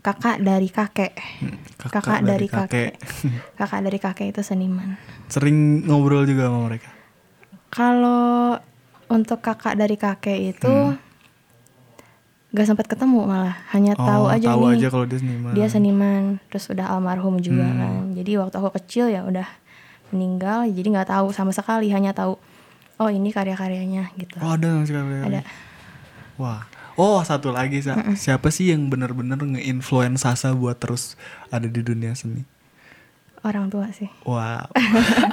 [0.00, 3.32] kakak dari kakek hmm, kakak, kakak dari, dari kakek, kakek.
[3.60, 4.96] kakak dari kakek itu seniman
[5.28, 6.88] sering ngobrol juga sama mereka
[7.68, 8.56] kalau
[9.12, 11.07] untuk kakak dari kakek itu hmm.
[12.48, 14.74] Gak sempat ketemu malah hanya oh, tahu aja tahu nih.
[14.80, 15.52] aja kalau dia seniman.
[15.52, 17.76] Dia seniman terus udah almarhum juga hmm.
[17.76, 17.92] kan.
[18.16, 19.44] Jadi waktu aku kecil ya udah
[20.08, 22.40] meninggal jadi nggak tahu sama sekali hanya tahu
[22.98, 24.40] oh ini karya-karyanya gitu.
[24.40, 25.40] Oh ada karya ada.
[26.40, 26.64] Wah.
[26.98, 27.94] Oh satu lagi sa.
[27.94, 28.16] Mm -mm.
[28.18, 31.14] siapa sih yang benar-benar nge-influence Sasa buat terus
[31.52, 32.42] ada di dunia seni?
[33.46, 34.10] Orang tua sih.
[34.26, 34.66] Wow.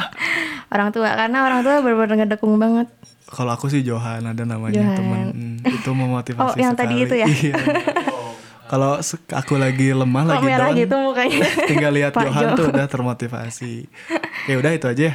[0.73, 2.89] Orang tua karena orang tua benar-benar ngedukung banget
[3.29, 4.97] kalau aku sih Johan ada namanya Johan.
[4.97, 6.89] temen hmm, itu memotivasi oh yang sekali.
[6.89, 7.55] tadi itu ya iya.
[8.71, 8.97] kalau
[9.29, 12.57] aku lagi lemah Kok lagi merah down gitu mukanya tinggal lihat Johan jo.
[12.57, 13.73] tuh udah termotivasi
[14.49, 15.09] ya udah itu aja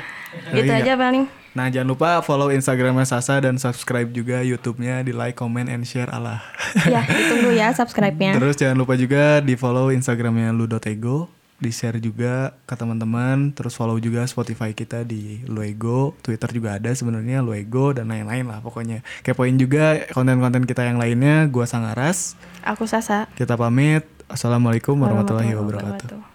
[0.55, 5.35] gitu aja paling Nah jangan lupa follow Instagramnya Sasa dan subscribe juga YouTube-nya di like,
[5.35, 6.39] comment, and share Allah.
[6.87, 8.39] ya ditunggu ya subscribe-nya.
[8.39, 11.27] Terus jangan lupa juga di follow Instagramnya lu.ego,
[11.61, 13.53] di share juga ke teman-teman.
[13.53, 18.65] Terus follow juga Spotify kita di Luego, Twitter juga ada sebenarnya Luego dan lain-lain lah
[18.65, 19.05] pokoknya.
[19.23, 21.47] Kepoin juga konten-konten kita yang lainnya.
[21.47, 22.35] Gua Sangaras.
[22.65, 23.29] Aku Sasa.
[23.37, 24.03] Kita pamit.
[24.27, 26.30] Assalamualaikum warahmatullahi wabarakatuh.